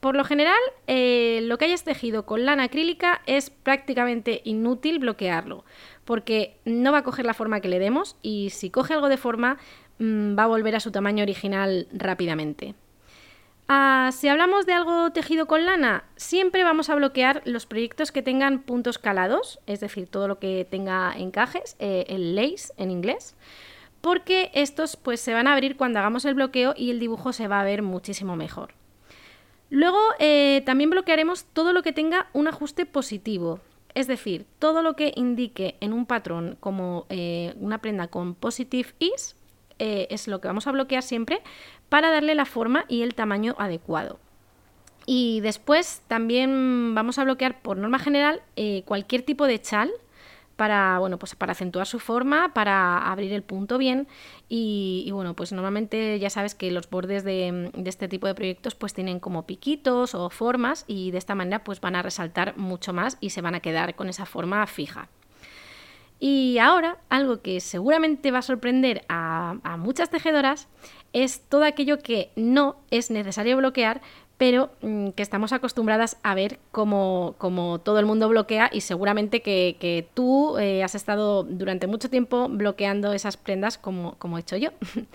por 0.00 0.14
lo 0.14 0.24
general, 0.24 0.58
eh, 0.86 1.40
lo 1.42 1.58
que 1.58 1.64
hayas 1.64 1.82
tejido 1.82 2.26
con 2.26 2.44
lana 2.44 2.64
acrílica 2.64 3.22
es 3.26 3.50
prácticamente 3.50 4.40
inútil 4.44 4.98
bloquearlo, 4.98 5.64
porque 6.04 6.58
no 6.64 6.92
va 6.92 6.98
a 6.98 7.02
coger 7.02 7.24
la 7.24 7.34
forma 7.34 7.60
que 7.60 7.68
le 7.68 7.78
demos 7.78 8.16
y 8.22 8.50
si 8.50 8.70
coge 8.70 8.94
algo 8.94 9.08
de 9.08 9.16
forma, 9.16 9.58
mm, 9.98 10.38
va 10.38 10.44
a 10.44 10.48
volver 10.48 10.76
a 10.76 10.80
su 10.80 10.92
tamaño 10.92 11.22
original 11.22 11.88
rápidamente. 11.92 12.74
Ah, 13.68 14.10
si 14.12 14.28
hablamos 14.28 14.64
de 14.64 14.74
algo 14.74 15.10
tejido 15.10 15.46
con 15.46 15.66
lana, 15.66 16.04
siempre 16.14 16.62
vamos 16.62 16.88
a 16.88 16.94
bloquear 16.94 17.42
los 17.44 17.66
proyectos 17.66 18.12
que 18.12 18.22
tengan 18.22 18.62
puntos 18.62 18.98
calados, 18.98 19.58
es 19.66 19.80
decir, 19.80 20.06
todo 20.06 20.28
lo 20.28 20.38
que 20.38 20.66
tenga 20.70 21.12
encajes, 21.16 21.74
eh, 21.80 22.04
el 22.08 22.36
lace 22.36 22.72
en 22.76 22.92
inglés, 22.92 23.34
porque 24.00 24.52
estos 24.54 24.96
pues 24.96 25.20
se 25.20 25.34
van 25.34 25.48
a 25.48 25.52
abrir 25.52 25.76
cuando 25.76 25.98
hagamos 25.98 26.24
el 26.26 26.34
bloqueo 26.34 26.74
y 26.76 26.90
el 26.90 27.00
dibujo 27.00 27.32
se 27.32 27.48
va 27.48 27.60
a 27.60 27.64
ver 27.64 27.82
muchísimo 27.82 28.36
mejor. 28.36 28.74
Luego 29.68 29.98
eh, 30.20 30.62
también 30.64 30.90
bloquearemos 30.90 31.44
todo 31.46 31.72
lo 31.72 31.82
que 31.82 31.92
tenga 31.92 32.28
un 32.32 32.46
ajuste 32.46 32.86
positivo, 32.86 33.58
es 33.94 34.06
decir, 34.06 34.46
todo 34.60 34.82
lo 34.82 34.94
que 34.94 35.12
indique 35.16 35.76
en 35.80 35.92
un 35.92 36.06
patrón 36.06 36.56
como 36.60 37.06
eh, 37.08 37.54
una 37.58 37.78
prenda 37.78 38.06
con 38.06 38.36
positive 38.36 38.90
is 39.00 39.35
es 39.78 40.28
lo 40.28 40.40
que 40.40 40.48
vamos 40.48 40.66
a 40.66 40.72
bloquear 40.72 41.02
siempre 41.02 41.42
para 41.88 42.10
darle 42.10 42.34
la 42.34 42.44
forma 42.44 42.84
y 42.88 43.02
el 43.02 43.14
tamaño 43.14 43.54
adecuado. 43.58 44.18
Y 45.06 45.40
después 45.40 46.02
también 46.08 46.94
vamos 46.94 47.18
a 47.18 47.24
bloquear 47.24 47.62
por 47.62 47.76
norma 47.76 48.00
general 48.00 48.42
eh, 48.56 48.82
cualquier 48.86 49.22
tipo 49.22 49.46
de 49.46 49.60
chal 49.60 49.90
para, 50.56 50.98
bueno, 50.98 51.18
pues 51.18 51.36
para 51.36 51.52
acentuar 51.52 51.86
su 51.86 52.00
forma, 52.00 52.52
para 52.54 52.98
abrir 52.98 53.32
el 53.32 53.42
punto 53.42 53.78
bien 53.78 54.08
y, 54.48 55.08
bueno, 55.12 55.34
pues 55.34 55.52
normalmente 55.52 56.18
ya 56.18 56.30
sabes 56.30 56.54
que 56.54 56.70
los 56.70 56.90
bordes 56.90 57.24
de, 57.24 57.70
de, 57.72 57.88
este 57.88 58.08
tipo 58.08 58.26
de 58.26 58.34
proyectos 58.34 58.74
pues 58.74 58.94
tienen 58.94 59.20
como 59.20 59.46
piquitos 59.46 60.14
o 60.14 60.30
formas 60.30 60.84
y 60.88 61.10
de 61.10 61.18
esta 61.18 61.34
manera 61.34 61.62
pues 61.62 61.80
van 61.80 61.94
a 61.94 62.02
resaltar 62.02 62.56
mucho 62.56 62.92
más 62.92 63.18
y 63.20 63.30
se 63.30 63.42
van 63.42 63.54
a 63.54 63.60
quedar 63.60 63.94
con 63.94 64.08
esa 64.08 64.26
forma 64.26 64.66
fija. 64.66 65.08
Y 66.18 66.58
ahora, 66.58 66.98
algo 67.08 67.42
que 67.42 67.60
seguramente 67.60 68.30
va 68.30 68.38
a 68.38 68.42
sorprender 68.42 69.04
a, 69.08 69.76
muchas 69.78 70.10
tejedoras 70.10 70.68
es 71.12 71.40
todo 71.48 71.64
aquello 71.64 71.98
que 71.98 72.30
no 72.36 72.76
es 72.90 73.10
necesario 73.10 73.56
bloquear, 73.58 74.00
pero 74.38 74.70
mm, 74.82 75.10
que 75.10 75.22
estamos 75.22 75.52
acostumbradas 75.52 76.18
a 76.22 76.34
ver 76.34 76.58
como, 76.72 77.34
todo 77.84 77.98
el 77.98 78.06
mundo 78.06 78.28
bloquea 78.28 78.70
y 78.72 78.80
seguramente 78.80 79.42
que, 79.42 80.08
tú 80.14 80.58
eh, 80.58 80.82
has 80.82 80.94
estado 80.94 81.42
durante 81.44 81.86
mucho 81.86 82.08
tiempo 82.08 82.48
bloqueando 82.48 83.12
esas 83.12 83.36
prendas 83.36 83.78
como, 83.78 84.16
he 84.36 84.40
hecho 84.40 84.56
yo. 84.56 84.70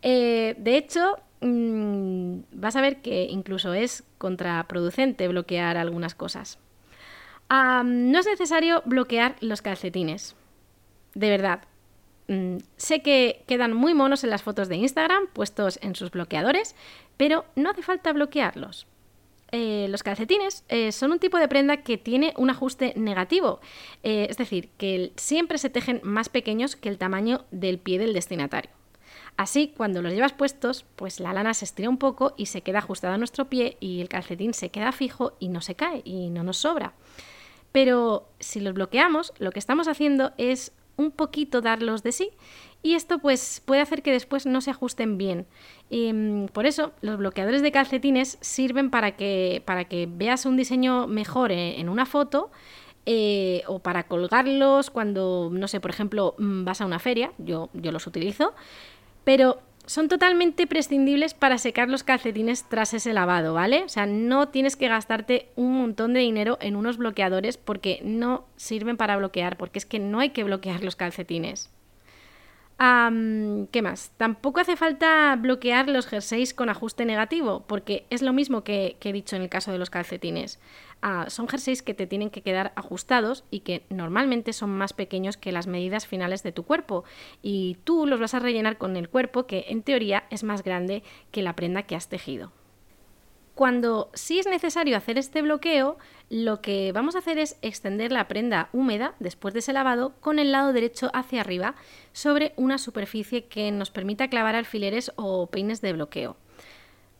Eh, 0.00 0.54
de 0.58 0.76
hecho, 0.76 1.16
mm, 1.40 2.42
vas 2.52 2.76
a 2.76 2.80
ver 2.80 3.02
que 3.02 3.24
incluso 3.24 3.74
es 3.74 4.04
contraproducente 4.16 5.26
bloquear 5.26 5.76
algunas 5.76 6.14
cosas 6.14 6.60
no 7.50 8.18
es 8.18 8.26
necesario 8.26 8.82
bloquear 8.84 9.36
los 9.40 9.62
calcetines. 9.62 10.36
De 11.14 11.30
verdad. 11.30 11.62
Mm, 12.28 12.58
sé 12.76 13.00
que 13.00 13.42
quedan 13.46 13.72
muy 13.72 13.94
monos 13.94 14.22
en 14.22 14.30
las 14.30 14.42
fotos 14.42 14.68
de 14.68 14.76
Instagram, 14.76 15.28
puestos 15.32 15.78
en 15.82 15.94
sus 15.94 16.10
bloqueadores, 16.10 16.76
pero 17.16 17.46
no 17.56 17.70
hace 17.70 17.82
falta 17.82 18.12
bloquearlos. 18.12 18.86
Eh, 19.50 19.86
los 19.88 20.02
calcetines 20.02 20.62
eh, 20.68 20.92
son 20.92 21.12
un 21.12 21.18
tipo 21.18 21.38
de 21.38 21.48
prenda 21.48 21.78
que 21.78 21.96
tiene 21.96 22.34
un 22.36 22.50
ajuste 22.50 22.92
negativo, 22.96 23.60
eh, 24.02 24.26
es 24.28 24.36
decir, 24.36 24.68
que 24.76 25.12
siempre 25.16 25.56
se 25.56 25.70
tejen 25.70 26.00
más 26.02 26.28
pequeños 26.28 26.76
que 26.76 26.90
el 26.90 26.98
tamaño 26.98 27.46
del 27.50 27.78
pie 27.78 27.98
del 27.98 28.12
destinatario. 28.12 28.70
Así, 29.38 29.72
cuando 29.74 30.02
los 30.02 30.12
llevas 30.12 30.32
puestos, 30.32 30.84
pues 30.96 31.20
la 31.20 31.32
lana 31.32 31.54
se 31.54 31.64
estira 31.64 31.88
un 31.88 31.96
poco 31.96 32.34
y 32.36 32.46
se 32.46 32.62
queda 32.62 32.80
ajustada 32.80 33.14
a 33.14 33.18
nuestro 33.18 33.48
pie 33.48 33.78
y 33.80 34.00
el 34.02 34.08
calcetín 34.08 34.52
se 34.52 34.68
queda 34.68 34.92
fijo 34.92 35.34
y 35.38 35.48
no 35.48 35.62
se 35.62 35.76
cae 35.76 36.02
y 36.04 36.28
no 36.28 36.42
nos 36.42 36.58
sobra. 36.58 36.92
Pero 37.72 38.28
si 38.40 38.60
los 38.60 38.74
bloqueamos, 38.74 39.32
lo 39.38 39.50
que 39.50 39.58
estamos 39.58 39.88
haciendo 39.88 40.32
es 40.38 40.72
un 40.96 41.10
poquito 41.12 41.60
darlos 41.60 42.02
de 42.02 42.12
sí 42.12 42.30
y 42.82 42.94
esto 42.94 43.18
pues 43.18 43.62
puede 43.64 43.80
hacer 43.80 44.02
que 44.02 44.12
después 44.12 44.46
no 44.46 44.60
se 44.60 44.70
ajusten 44.70 45.18
bien. 45.18 45.46
Em, 45.90 46.46
por 46.48 46.66
eso 46.66 46.92
los 47.00 47.18
bloqueadores 47.18 47.62
de 47.62 47.72
calcetines 47.72 48.38
sirven 48.40 48.90
para 48.90 49.16
que, 49.16 49.62
para 49.64 49.84
que 49.86 50.08
veas 50.10 50.46
un 50.46 50.56
diseño 50.56 51.06
mejor 51.06 51.50
en, 51.52 51.88
una 51.88 52.06
foto 52.06 52.50
eh, 53.06 53.62
o 53.66 53.78
para 53.80 54.04
colgarlos 54.06 54.90
cuando, 54.90 55.48
no 55.52 55.66
sé, 55.66 55.80
por 55.80 55.90
ejemplo, 55.90 56.34
mm, 56.38 56.64
vas 56.64 56.80
a 56.80 56.86
una 56.86 56.98
feria, 56.98 57.32
yo, 57.38 57.70
yo 57.72 57.90
los 57.90 58.06
utilizo, 58.06 58.54
pero 59.24 59.60
son 59.88 60.08
totalmente 60.08 60.66
prescindibles 60.66 61.32
para 61.32 61.56
secar 61.56 61.88
los 61.88 62.04
calcetines 62.04 62.68
tras 62.68 62.92
ese 62.92 63.14
lavado, 63.14 63.54
¿vale? 63.54 63.84
O 63.84 63.88
sea, 63.88 64.04
no 64.04 64.48
tienes 64.48 64.76
que 64.76 64.86
gastarte 64.86 65.48
un 65.56 65.78
montón 65.78 66.12
de 66.12 66.20
dinero 66.20 66.58
en 66.60 66.76
unos 66.76 66.98
bloqueadores 66.98 67.56
porque 67.56 68.00
no 68.04 68.44
sirven 68.56 68.98
para 68.98 69.16
bloquear, 69.16 69.56
porque 69.56 69.78
es 69.78 69.86
que 69.86 69.98
no 69.98 70.20
hay 70.20 70.30
que 70.30 70.44
bloquear 70.44 70.84
los 70.84 70.94
calcetines. 70.94 71.70
¿Qué 72.78 73.82
más? 73.82 74.12
Tampoco 74.18 74.60
hace 74.60 74.76
falta 74.76 75.34
bloquear 75.34 75.88
los 75.88 76.06
jerseys 76.06 76.54
con 76.54 76.68
ajuste 76.68 77.04
negativo, 77.04 77.64
porque 77.66 78.06
es 78.08 78.22
lo 78.22 78.32
mismo 78.32 78.62
que, 78.62 78.96
he 79.00 79.12
dicho 79.12 79.34
en 79.34 79.42
el 79.42 79.48
caso 79.48 79.72
de 79.72 79.78
los 79.78 79.90
calcetines. 79.90 80.60
Ah, 81.02 81.24
son 81.28 81.48
jerseys 81.48 81.82
que 81.82 81.94
te 81.94 82.06
tienen 82.06 82.30
que 82.30 82.42
quedar 82.42 82.72
ajustados 82.76 83.42
y 83.50 83.60
que 83.60 83.82
normalmente 83.90 84.52
son 84.52 84.70
más 84.70 84.92
pequeños 84.92 85.36
que 85.36 85.50
las 85.50 85.66
medidas 85.66 86.06
finales 86.06 86.44
de 86.44 86.52
tu 86.52 86.62
cuerpo. 86.62 87.02
Y 87.42 87.78
tú 87.82 88.06
los 88.06 88.20
vas 88.20 88.34
a 88.34 88.38
rellenar 88.38 88.78
con 88.78 88.96
el 88.96 89.08
cuerpo 89.08 89.46
que 89.46 89.66
en 89.68 89.82
teoría 89.82 90.24
es 90.30 90.44
más 90.44 90.62
grande 90.62 91.02
que 91.32 91.42
la 91.42 91.56
prenda 91.56 91.82
que 91.82 91.96
has 91.96 92.08
tejido. 92.08 92.52
Cuando 93.58 94.08
sí 94.14 94.38
es 94.38 94.46
necesario 94.46 94.96
hacer 94.96 95.18
este 95.18 95.42
bloqueo, 95.42 95.98
lo 96.30 96.60
que 96.60 96.92
vamos 96.92 97.16
a 97.16 97.18
hacer 97.18 97.38
es 97.38 97.58
extender 97.60 98.12
la 98.12 98.28
prenda 98.28 98.68
húmeda 98.72 99.16
después 99.18 99.52
de 99.52 99.58
ese 99.58 99.72
lavado 99.72 100.14
con 100.20 100.38
el 100.38 100.52
lado 100.52 100.72
derecho 100.72 101.10
hacia 101.12 101.40
arriba 101.40 101.74
sobre 102.12 102.52
una 102.54 102.78
superficie 102.78 103.46
que 103.46 103.72
nos 103.72 103.90
permita 103.90 104.28
clavar 104.28 104.54
alfileres 104.54 105.10
o 105.16 105.48
peines 105.48 105.80
de 105.80 105.92
bloqueo. 105.92 106.36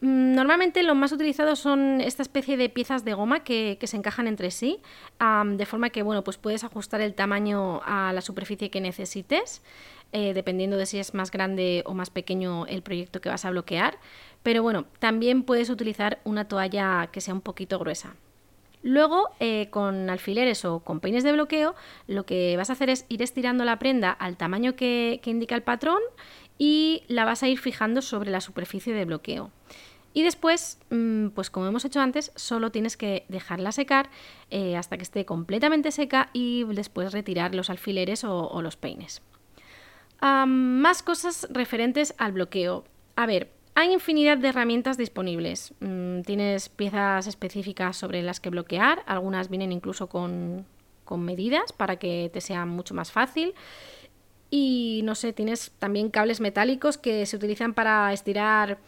Mm, 0.00 0.36
normalmente 0.36 0.84
lo 0.84 0.94
más 0.94 1.10
utilizado 1.10 1.56
son 1.56 2.00
esta 2.00 2.22
especie 2.22 2.56
de 2.56 2.68
piezas 2.68 3.04
de 3.04 3.14
goma 3.14 3.42
que, 3.42 3.76
se 3.82 3.96
encajan 3.96 4.28
entre 4.28 4.52
sí, 4.52 4.80
de 5.18 5.66
forma 5.66 5.90
que 5.90 6.04
bueno, 6.04 6.22
pues 6.22 6.36
puedes 6.38 6.62
ajustar 6.62 7.00
el 7.00 7.14
tamaño 7.14 7.80
a 7.84 8.12
la 8.12 8.20
superficie 8.20 8.70
que 8.70 8.80
necesites, 8.80 9.60
eh, 10.12 10.34
dependiendo 10.34 10.76
de 10.76 10.86
si 10.86 10.98
es 10.98 11.14
más 11.14 11.32
grande 11.32 11.82
o 11.84 11.94
más 11.94 12.10
pequeño 12.10 12.64
el 12.66 12.82
proyecto 12.82 13.20
que 13.20 13.28
vas 13.28 13.44
a 13.44 13.50
bloquear. 13.50 13.98
Pero 14.42 14.62
bueno, 14.62 14.86
también 14.98 15.42
puedes 15.42 15.70
utilizar 15.70 16.20
una 16.24 16.46
toalla 16.46 17.08
que 17.12 17.20
sea 17.20 17.34
un 17.34 17.40
poquito 17.40 17.78
gruesa. 17.78 18.14
Luego, 18.82 19.30
eh, 19.40 19.68
con 19.70 20.08
alfileres 20.08 20.64
o 20.64 20.80
con 20.80 21.00
peines 21.00 21.24
de 21.24 21.32
bloqueo, 21.32 21.74
lo 22.06 22.24
que 22.24 22.56
vas 22.56 22.70
a 22.70 22.74
hacer 22.74 22.90
es 22.90 23.06
ir 23.08 23.22
estirando 23.22 23.64
la 23.64 23.78
prenda 23.78 24.12
al 24.12 24.36
tamaño 24.36 24.76
que, 24.76 25.20
indica 25.24 25.56
el 25.56 25.62
patrón 25.62 26.00
y 26.58 27.02
la 27.08 27.24
vas 27.24 27.42
a 27.42 27.48
ir 27.48 27.58
fijando 27.58 28.02
sobre 28.02 28.30
la 28.30 28.40
superficie 28.40 28.94
de 28.94 29.04
bloqueo. 29.04 29.50
Y 30.14 30.22
después, 30.22 30.78
mm, 30.90 31.28
pues 31.28 31.50
como 31.50 31.66
hemos 31.66 31.84
hecho 31.84 32.00
antes, 32.00 32.32
solo 32.34 32.70
tienes 32.70 32.96
que 32.96 33.24
dejarla 33.28 33.72
secar 33.72 34.10
eh, 34.50 34.76
hasta 34.76 34.96
que 34.96 35.02
esté 35.02 35.24
completamente 35.24 35.92
seca 35.92 36.30
y 36.32 36.64
después 36.64 37.12
retirar 37.12 37.54
los 37.54 37.70
alfileres 37.70 38.24
o, 38.24 38.62
los 38.62 38.76
peines. 38.76 39.22
más 40.20 41.02
cosas 41.02 41.46
referentes 41.50 42.14
al 42.18 42.32
bloqueo. 42.32 42.84
A 43.16 43.26
ver, 43.26 43.50
hay 43.78 43.92
infinidad 43.92 44.38
de 44.38 44.48
herramientas 44.48 44.96
disponibles. 44.96 45.72
Mm, 45.78 46.22
tienes 46.22 46.68
piezas 46.68 47.28
específicas 47.28 47.96
sobre 47.96 48.22
las 48.24 48.40
que 48.40 48.50
bloquear, 48.50 49.04
algunas 49.06 49.48
vienen 49.48 49.70
incluso 49.70 50.08
con, 50.08 50.66
medidas 51.16 51.72
para 51.72 51.96
que 51.96 52.28
te 52.32 52.40
sea 52.40 52.66
mucho 52.66 52.92
más 52.92 53.12
fácil. 53.12 53.54
Y 54.50 55.02
no 55.04 55.14
sé, 55.14 55.32
tienes 55.32 55.70
también 55.78 56.10
cables 56.10 56.40
metálicos 56.40 56.98
que 56.98 57.24
se 57.24 57.36
utilizan 57.36 57.72
para 57.72 58.12
estirar 58.12 58.78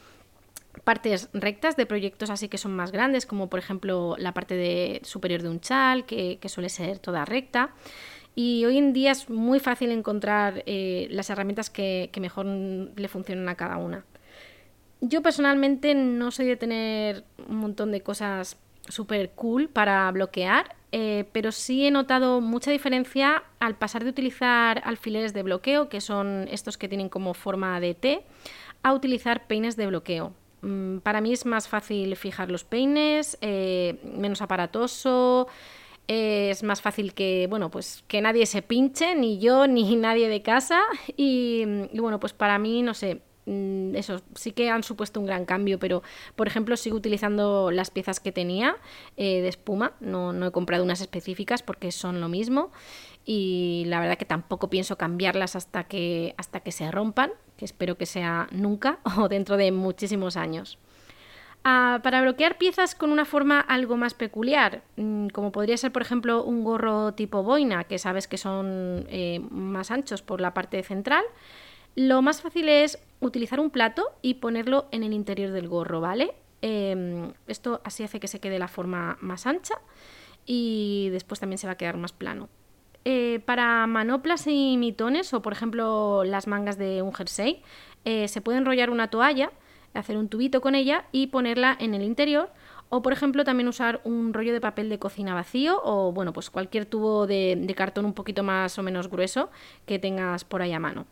partes 0.83 1.29
rectas 1.33 1.77
de 1.77 1.85
proyectos 1.85 2.29
así 2.29 2.49
que 2.49 2.57
son 2.57 2.75
más 2.75 2.91
grandes, 2.91 3.25
como 3.25 3.49
por 3.49 3.59
ejemplo 3.59 4.15
la 4.17 4.33
parte 4.33 4.99
superior 5.03 5.41
de 5.41 5.49
un 5.49 5.61
chal, 5.61 6.05
que, 6.05 6.37
suele 6.47 6.67
ser 6.67 6.99
toda 6.99 7.23
recta. 7.23 7.73
Y 8.35 8.65
hoy 8.65 8.77
en 8.77 8.91
día 8.91 9.11
es 9.11 9.29
muy 9.29 9.61
fácil 9.61 9.91
encontrar 9.91 10.63
eh, 10.65 11.07
las 11.11 11.29
herramientas 11.29 11.69
que, 11.69 12.09
que 12.11 12.19
mejor 12.19 12.45
le 12.45 13.07
funcionan 13.07 13.47
a 13.47 13.55
cada 13.55 13.77
una. 13.77 14.03
Yo 15.01 15.23
personalmente 15.23 15.95
no 15.95 16.29
soy 16.29 16.45
de 16.45 16.55
tener 16.55 17.23
un 17.49 17.57
montón 17.57 17.91
de 17.91 18.01
cosas 18.01 18.57
súper 18.87 19.31
cool 19.31 19.67
para 19.67 20.09
bloquear, 20.11 20.75
eh, 20.91 21.25
pero 21.31 21.51
sí 21.51 21.87
he 21.87 21.91
notado 21.91 22.39
mucha 22.39 22.69
diferencia 22.69 23.43
al 23.59 23.75
pasar 23.75 24.03
de 24.03 24.11
utilizar 24.11 24.81
alfileres 24.85 25.33
de 25.33 25.41
bloqueo, 25.41 25.89
que 25.89 26.01
son 26.01 26.47
estos 26.51 26.77
que 26.77 26.87
tienen 26.87 27.09
como 27.09 27.33
forma 27.33 27.79
de 27.79 27.95
T, 27.95 28.23
a 28.83 28.93
utilizar 28.93 29.47
peines 29.47 29.75
de 29.75 29.87
bloqueo. 29.87 30.33
Mm, 30.61 30.97
para 30.99 31.19
mí 31.19 31.33
es 31.33 31.47
más 31.47 31.67
fácil 31.67 32.15
fijar 32.15 32.51
los 32.51 32.63
peines, 32.63 33.39
eh, 33.41 33.99
menos 34.03 34.43
aparatoso, 34.43 35.47
es 36.07 36.61
más 36.61 36.81
fácil 36.81 37.13
que, 37.15 37.47
bueno, 37.49 37.71
pues 37.71 38.03
que 38.07 38.21
nadie 38.21 38.45
se 38.45 38.61
pinche, 38.61 39.15
ni 39.15 39.39
yo 39.39 39.65
ni 39.67 39.95
nadie 39.95 40.29
de 40.29 40.43
casa. 40.43 40.81
y 41.17 41.65
bueno, 41.93 42.19
pues 42.19 42.33
para 42.33 42.59
mí, 42.59 42.83
no 42.83 42.93
sé, 42.93 43.21
eso 43.95 44.21
sí 44.35 44.51
que 44.51 44.69
han 44.69 44.83
supuesto 44.83 45.19
un 45.19 45.25
gran 45.25 45.45
cambio, 45.45 45.79
pero 45.79 46.03
por 46.35 46.47
ejemplo 46.47 46.77
sigo 46.77 46.97
utilizando 46.97 47.71
las 47.71 47.91
piezas 47.91 48.19
que 48.19 48.31
tenía 48.31 48.77
eh, 49.17 49.41
de 49.41 49.47
espuma, 49.47 49.93
no, 49.99 50.33
no, 50.33 50.47
he 50.47 50.51
comprado 50.51 50.83
unas 50.83 51.01
específicas 51.01 51.63
porque 51.63 51.91
son 51.91 52.21
lo 52.21 52.29
mismo 52.29 52.71
y 53.25 53.83
la 53.87 53.99
verdad 53.99 54.17
que 54.17 54.25
tampoco 54.25 54.69
pienso 54.69 54.97
cambiarlas 54.97 55.55
hasta 55.55 55.83
que, 55.83 56.33
hasta 56.37 56.61
que 56.61 56.71
se 56.71 56.89
rompan, 56.91 57.31
que 57.57 57.65
espero 57.65 57.97
que 57.97 58.05
sea 58.05 58.47
nunca 58.51 58.99
o 59.17 59.29
dentro 59.29 59.57
de 59.57 59.71
muchísimos 59.71 60.37
años. 60.37 60.77
Ah, 61.63 61.99
para 62.01 62.23
bloquear 62.23 62.57
piezas 62.57 62.95
con 62.95 63.11
una 63.11 63.23
forma 63.23 63.59
algo 63.59 63.95
más 63.95 64.15
peculiar, 64.15 64.81
mm, 64.95 65.27
como 65.27 65.51
podría 65.51 65.77
ser 65.77 65.91
por 65.91 66.01
ejemplo 66.01 66.43
un 66.43 66.63
gorro 66.63 67.13
tipo 67.13 67.43
boina, 67.43 67.83
que 67.83 67.99
sabes 67.99 68.27
que 68.27 68.37
son 68.37 69.05
eh, 69.09 69.39
más 69.51 69.91
anchos 69.91 70.23
por 70.23 70.41
la 70.41 70.55
parte 70.55 70.81
central, 70.81 71.23
lo 71.95 72.21
más 72.21 72.41
fácil 72.41 72.69
es 72.69 72.99
utilizar 73.19 73.59
un 73.59 73.69
plato 73.69 74.11
y 74.21 74.35
ponerlo 74.35 74.87
en 74.91 75.03
el 75.03 75.13
interior 75.13 75.51
del 75.51 75.67
gorro, 75.67 76.01
¿vale? 76.01 76.33
Em, 76.61 77.33
esto 77.47 77.81
así 77.83 78.03
hace 78.03 78.19
que 78.19 78.27
se 78.27 78.39
quede 78.39 78.59
la 78.59 78.67
forma 78.67 79.17
más 79.21 79.47
ancha 79.47 79.75
y 80.45 81.09
después 81.11 81.39
también 81.39 81.57
se 81.57 81.67
va 81.67 81.73
a 81.73 81.77
quedar 81.77 81.97
más 81.97 82.13
plano. 82.13 82.49
Eh, 83.03 83.41
para 83.45 83.87
manoplas 83.87 84.45
y 84.45 84.77
mitones 84.77 85.33
o 85.33 85.41
por 85.41 85.53
ejemplo 85.53 86.23
las 86.23 86.45
mangas 86.45 86.77
de 86.77 87.01
un 87.01 87.11
jersey 87.15 87.63
eh, 88.05 88.27
se 88.27 88.41
puede 88.41 88.59
enrollar 88.59 88.91
una 88.91 89.09
toalla, 89.09 89.51
hacer 89.95 90.17
un 90.17 90.29
tubito 90.29 90.61
con 90.61 90.75
ella 90.75 91.05
y 91.11 91.27
ponerla 91.27 91.75
en 91.79 91.95
el 91.95 92.03
interior 92.03 92.51
O 92.89 93.01
por 93.01 93.11
ejemplo 93.11 93.43
también 93.43 93.67
usar 93.67 94.01
un 94.03 94.33
rollo 94.33 94.53
de 94.53 94.61
papel 94.61 94.87
de 94.89 94.99
cocina 94.99 95.33
vacío 95.33 95.81
o 95.83 96.11
bueno, 96.11 96.31
pues 96.31 96.51
cualquier 96.51 96.85
tubo 96.85 97.25
de, 97.25 97.57
de 97.59 97.75
cartón 97.75 98.05
un 98.05 98.13
poquito 98.13 98.43
más 98.43 98.77
o 98.77 98.83
menos 98.83 99.07
grueso 99.09 99.49
que 99.87 99.97
tengas 99.97 100.43
por 100.43 100.61
ahí 100.61 100.73
a 100.73 100.79
mano. 100.79 101.05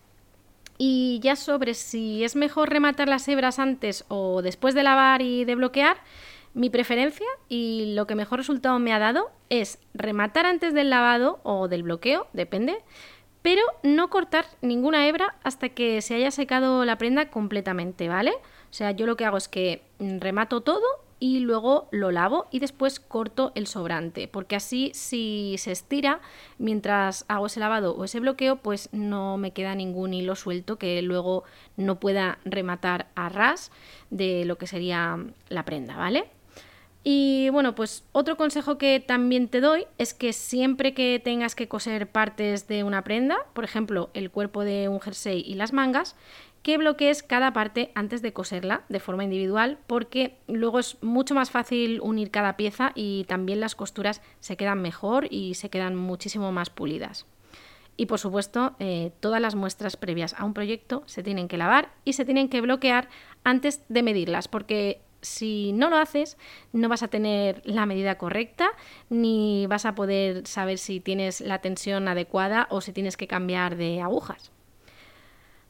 Y 0.81 1.19
ya 1.21 1.35
sobre 1.35 1.73
si 1.73 2.23
es 2.23 2.37
mejor 2.37 2.69
rematar 2.69 3.09
las 3.09 3.27
hebras 3.27 3.59
antes 3.59 4.05
o 4.07 4.41
después 4.41 4.73
de 4.73 4.83
lavar 4.83 5.21
y 5.21 5.43
de 5.43 5.55
bloquear, 5.55 5.97
mi 6.53 6.69
preferencia 6.69 7.27
y 7.49 7.93
lo 7.95 8.07
que 8.07 8.15
mejor 8.15 8.39
resultado 8.39 8.79
me 8.79 8.93
ha 8.93 8.99
dado 8.99 9.29
es 9.49 9.77
rematar 9.93 10.45
antes 10.45 10.73
del 10.73 10.89
lavado 10.89 11.41
o 11.43 11.67
del 11.67 11.83
bloqueo, 11.83 12.27
depende, 12.33 12.77
pero 13.41 13.61
no 13.83 14.09
cortar 14.09 14.45
ninguna 14.61 15.05
hebra 15.05 15.35
hasta 15.43 15.69
que 15.69 16.01
se 16.01 16.15
haya 16.15 16.31
secado 16.31 16.85
la 16.85 16.97
prenda 16.97 17.29
completamente, 17.29 18.07
¿vale? 18.07 18.31
O 18.31 18.73
sea, 18.73 18.91
yo 18.91 19.05
lo 19.05 19.17
que 19.17 19.25
hago 19.25 19.37
es 19.37 19.49
que 19.49 19.81
remato 19.99 20.61
todo 20.61 20.85
y 21.19 21.39
luego 21.39 21.87
lo 21.91 22.11
lavo 22.11 22.47
y 22.51 22.59
después 22.59 22.99
corto 22.99 23.51
el 23.55 23.67
sobrante, 23.67 24.27
porque 24.27 24.55
así 24.55 24.91
si 24.93 25.55
se 25.57 25.71
estira 25.71 26.21
mientras 26.57 27.25
hago 27.27 27.47
ese 27.47 27.59
lavado 27.59 27.95
o 27.95 28.05
ese 28.05 28.19
bloqueo, 28.19 28.57
pues 28.57 28.89
no 28.91 29.37
me 29.37 29.51
queda 29.51 29.75
ningún 29.75 30.13
hilo 30.13 30.35
suelto 30.35 30.77
que 30.77 31.01
luego 31.01 31.43
no 31.77 31.99
pueda 31.99 32.39
rematar 32.45 33.07
a 33.15 33.29
ras 33.29 33.71
de 34.09 34.45
lo 34.45 34.57
que 34.57 34.67
sería 34.67 35.17
la 35.49 35.65
prenda, 35.65 35.97
¿vale? 35.97 36.29
Y 37.03 37.49
bueno, 37.51 37.75
pues 37.75 38.03
otro 38.11 38.35
consejo 38.35 38.77
que 38.77 38.99
también 38.99 39.47
te 39.47 39.61
doy 39.61 39.85
es 39.97 40.13
que 40.13 40.33
siempre 40.33 40.93
que 40.93 41.21
tengas 41.23 41.55
que 41.55 41.69
coser 41.69 42.11
partes 42.11 42.67
de 42.67 42.83
una 42.83 43.05
prenda, 43.05 43.37
por 43.53 43.63
ejemplo, 43.63 44.09
el 44.13 44.29
cuerpo 44.31 44.65
de 44.65 44.89
un 44.89 44.99
jersey 44.99 45.41
y 45.45 45.55
las 45.55 45.71
mangas, 45.71 46.17
que 46.61 46.77
bloquees 46.77 47.23
cada 47.23 47.53
parte 47.53 47.91
antes 47.95 48.21
de 48.21 48.33
coserla 48.33 48.83
de 48.89 48.99
forma 48.99 49.23
individual 49.23 49.77
porque 49.87 50.37
luego 50.47 50.79
es 50.79 50.97
mucho 51.01 51.35
más 51.35 51.51
fácil 51.51 51.99
unir 52.01 52.31
cada 52.31 52.57
pieza 52.57 52.91
y 52.95 53.25
también 53.25 53.59
las 53.59 53.75
costuras 53.75 54.21
se 54.39 54.57
quedan 54.57 54.81
mejor 54.81 55.27
y 55.29 55.55
se 55.55 55.69
quedan 55.69 55.95
muchísimo 55.95 56.51
más 56.51 56.69
pulidas. 56.69 57.25
Y 57.97 58.05
por 58.05 58.19
supuesto, 58.19 58.75
eh, 58.79 59.11
todas 59.19 59.41
las 59.41 59.55
muestras 59.55 59.97
previas 59.97 60.33
a 60.37 60.45
un 60.45 60.53
proyecto 60.53 61.03
se 61.05 61.21
tienen 61.21 61.49
que 61.49 61.57
lavar 61.57 61.91
y 62.05 62.13
se 62.13 62.23
tienen 62.23 62.47
que 62.47 62.61
bloquear 62.61 63.09
antes 63.43 63.81
de 63.89 64.03
medirlas 64.03 64.47
porque 64.47 65.01
si 65.21 65.73
no 65.73 65.89
lo 65.89 65.97
haces, 65.97 66.37
no 66.71 66.87
vas 66.87 67.03
a 67.03 67.09
tener 67.09 67.61
la 67.65 67.85
medida 67.85 68.17
correcta, 68.17 68.69
ni 69.09 69.65
vas 69.67 69.85
a 69.85 69.95
poder 69.95 70.47
saber 70.47 70.77
si 70.77 71.01
tienes 71.01 71.41
la 71.41 71.59
tensión 71.59 72.07
adecuada 72.07 72.67
o 72.69 72.79
si 72.79 72.93
tienes 72.93 73.17
que 73.17 73.27
cambiar 73.27 73.75
de 73.75 74.01
agujas. 74.01 74.51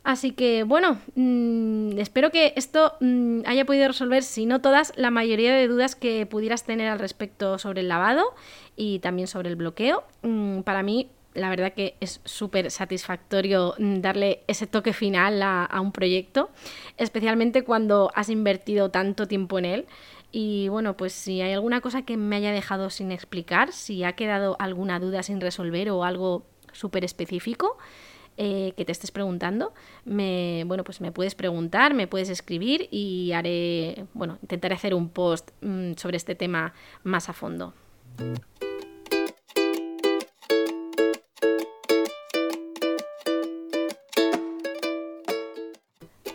Así 0.10 0.32
que 0.32 0.64
bueno, 0.64 0.98
mm, 1.14 2.00
espero 2.00 2.32
que 2.32 2.54
esto 2.56 2.94
mm, 3.00 3.42
haya 3.46 3.64
podido 3.64 3.88
resolver, 3.88 4.24
si 4.24 4.48
no 4.48 4.60
todas, 4.60 4.92
la 4.96 5.12
mayoría 5.12 5.54
de 5.54 5.68
dudas 5.68 5.96
que 5.96 6.26
pudieras 6.26 6.64
tener 6.64 6.88
al 6.88 6.98
respecto 6.98 7.60
sobre 7.60 7.82
el 7.82 7.90
lavado 7.90 8.34
y 8.76 8.98
también 9.02 9.28
sobre 9.28 9.50
el 9.50 9.56
bloqueo. 9.56 10.04
Mm, 10.24 10.62
para 10.62 10.82
mí 10.82 11.12
la 11.36 11.52
verdad 11.52 11.74
que 11.74 11.94
es 12.00 12.22
súper 12.26 12.72
satisfactorio 12.72 13.76
darle 13.78 14.42
ese 14.48 14.66
toque 14.66 14.94
final 14.94 15.44
a, 15.44 15.80
un 15.80 15.92
proyecto, 15.92 16.50
especialmente 16.98 17.64
cuando 17.64 18.10
has 18.16 18.30
invertido 18.30 18.90
tanto 18.90 19.28
tiempo 19.28 19.60
en 19.60 19.66
él. 19.66 19.86
Y 20.32 20.70
bueno, 20.70 20.98
pues 20.98 21.14
si 21.14 21.40
hay 21.42 21.54
alguna 21.54 21.82
cosa 21.82 22.02
que 22.02 22.18
me 22.18 22.38
haya 22.38 22.52
dejado 22.52 22.90
sin 22.90 23.12
explicar, 23.12 23.74
si 23.74 24.04
ha 24.04 24.14
quedado 24.14 24.56
alguna 24.58 25.00
duda 25.00 25.22
sin 25.22 25.40
resolver 25.40 25.92
o 25.92 26.04
algo 26.04 26.48
súper 26.72 27.06
específico, 27.06 27.78
eh, 28.42 28.74
que 28.78 28.86
te 28.86 28.94
estés 28.94 29.12
preguntando, 29.12 29.74
me, 30.06 30.64
bueno, 30.66 30.86
pues 30.86 31.02
me 31.02 31.12
puedes 31.12 31.36
preguntar, 31.36 31.94
me 31.94 32.08
puedes 32.08 32.30
escribir 32.30 32.88
y 32.90 33.34
haré, 33.34 34.06
bueno, 34.14 34.38
intentaré 34.42 34.76
hacer 34.76 34.94
un 34.94 35.10
post 35.10 35.52
mm, 35.60 35.96
sobre 35.98 36.16
este 36.16 36.36
tema 36.36 36.74
más 37.04 37.28
a 37.28 37.34
fondo. 37.34 37.74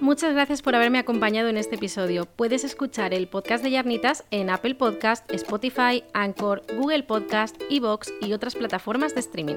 Muchas 0.00 0.34
gracias 0.34 0.60
por 0.60 0.74
haberme 0.74 0.98
acompañado 0.98 1.48
en 1.48 1.56
este 1.56 1.76
episodio. 1.76 2.26
Puedes 2.26 2.64
escuchar 2.64 3.14
el 3.14 3.26
podcast 3.26 3.64
de 3.64 3.70
Yarnitas 3.70 4.24
en 4.30 4.50
Apple 4.50 4.74
Podcast, 4.74 5.32
Spotify, 5.32 6.04
Anchor, 6.12 6.60
Google 6.76 7.04
Podcast, 7.04 7.56
Evox 7.70 8.12
y 8.20 8.34
otras 8.34 8.54
plataformas 8.54 9.14
de 9.14 9.20
streaming. 9.20 9.56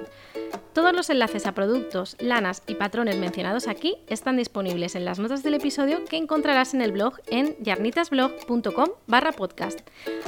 Todos 0.78 0.94
los 0.94 1.10
enlaces 1.10 1.48
a 1.48 1.56
productos, 1.56 2.16
lanas 2.20 2.62
y 2.68 2.76
patrones 2.76 3.18
mencionados 3.18 3.68
aquí 3.68 3.96
están 4.06 4.38
disponibles 4.38 4.94
en 4.94 5.06
las 5.06 5.18
notas 5.18 5.42
del 5.42 5.56
episodio 5.56 6.06
que 6.06 6.18
encontrarás 6.18 6.76
en 6.76 6.84
el 6.84 6.92
blog 6.92 7.16
en 7.32 7.56
yarnitasblog.com 7.64 8.90
barra 9.08 9.32
podcast. 9.32 9.80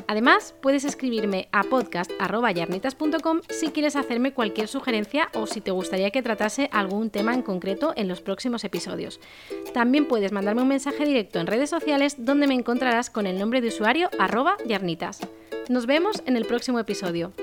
Además, 0.08 0.56
puedes 0.60 0.86
escribirme 0.86 1.50
a 1.52 1.62
podcast.yarnitas.com 1.62 3.42
si 3.48 3.68
quieres 3.68 3.96
hacerme 3.96 4.34
cualquier 4.34 4.68
sugerencia 4.68 5.30
o 5.36 5.46
si 5.46 5.62
te 5.62 5.70
gustaría 5.70 6.10
que 6.10 6.24
tratase 6.24 6.68
algún 6.74 7.12
tema 7.12 7.36
en 7.36 7.44
concreto 7.44 7.94
en 7.96 8.08
los 8.08 8.22
próximos 8.22 8.64
episodios. 8.64 9.20
También 9.72 10.08
puedes 10.08 10.32
mandarme 10.32 10.64
un 10.64 10.68
mensaje 10.68 11.06
directo 11.06 11.40
en 11.40 11.46
redes 11.46 11.70
sociales 11.70 12.26
donde 12.26 12.48
me 12.48 12.56
encontrarás 12.56 13.12
con 13.12 13.28
el 13.28 13.38
nombre 13.38 13.62
de 13.62 13.68
usuario 13.68 14.10
arroba 14.18 14.58
yarnitas. 14.66 15.20
Nos 15.70 15.86
vemos 15.86 16.24
en 16.26 16.38
el 16.38 16.46
próximo 16.46 16.80
episodio. 16.80 17.34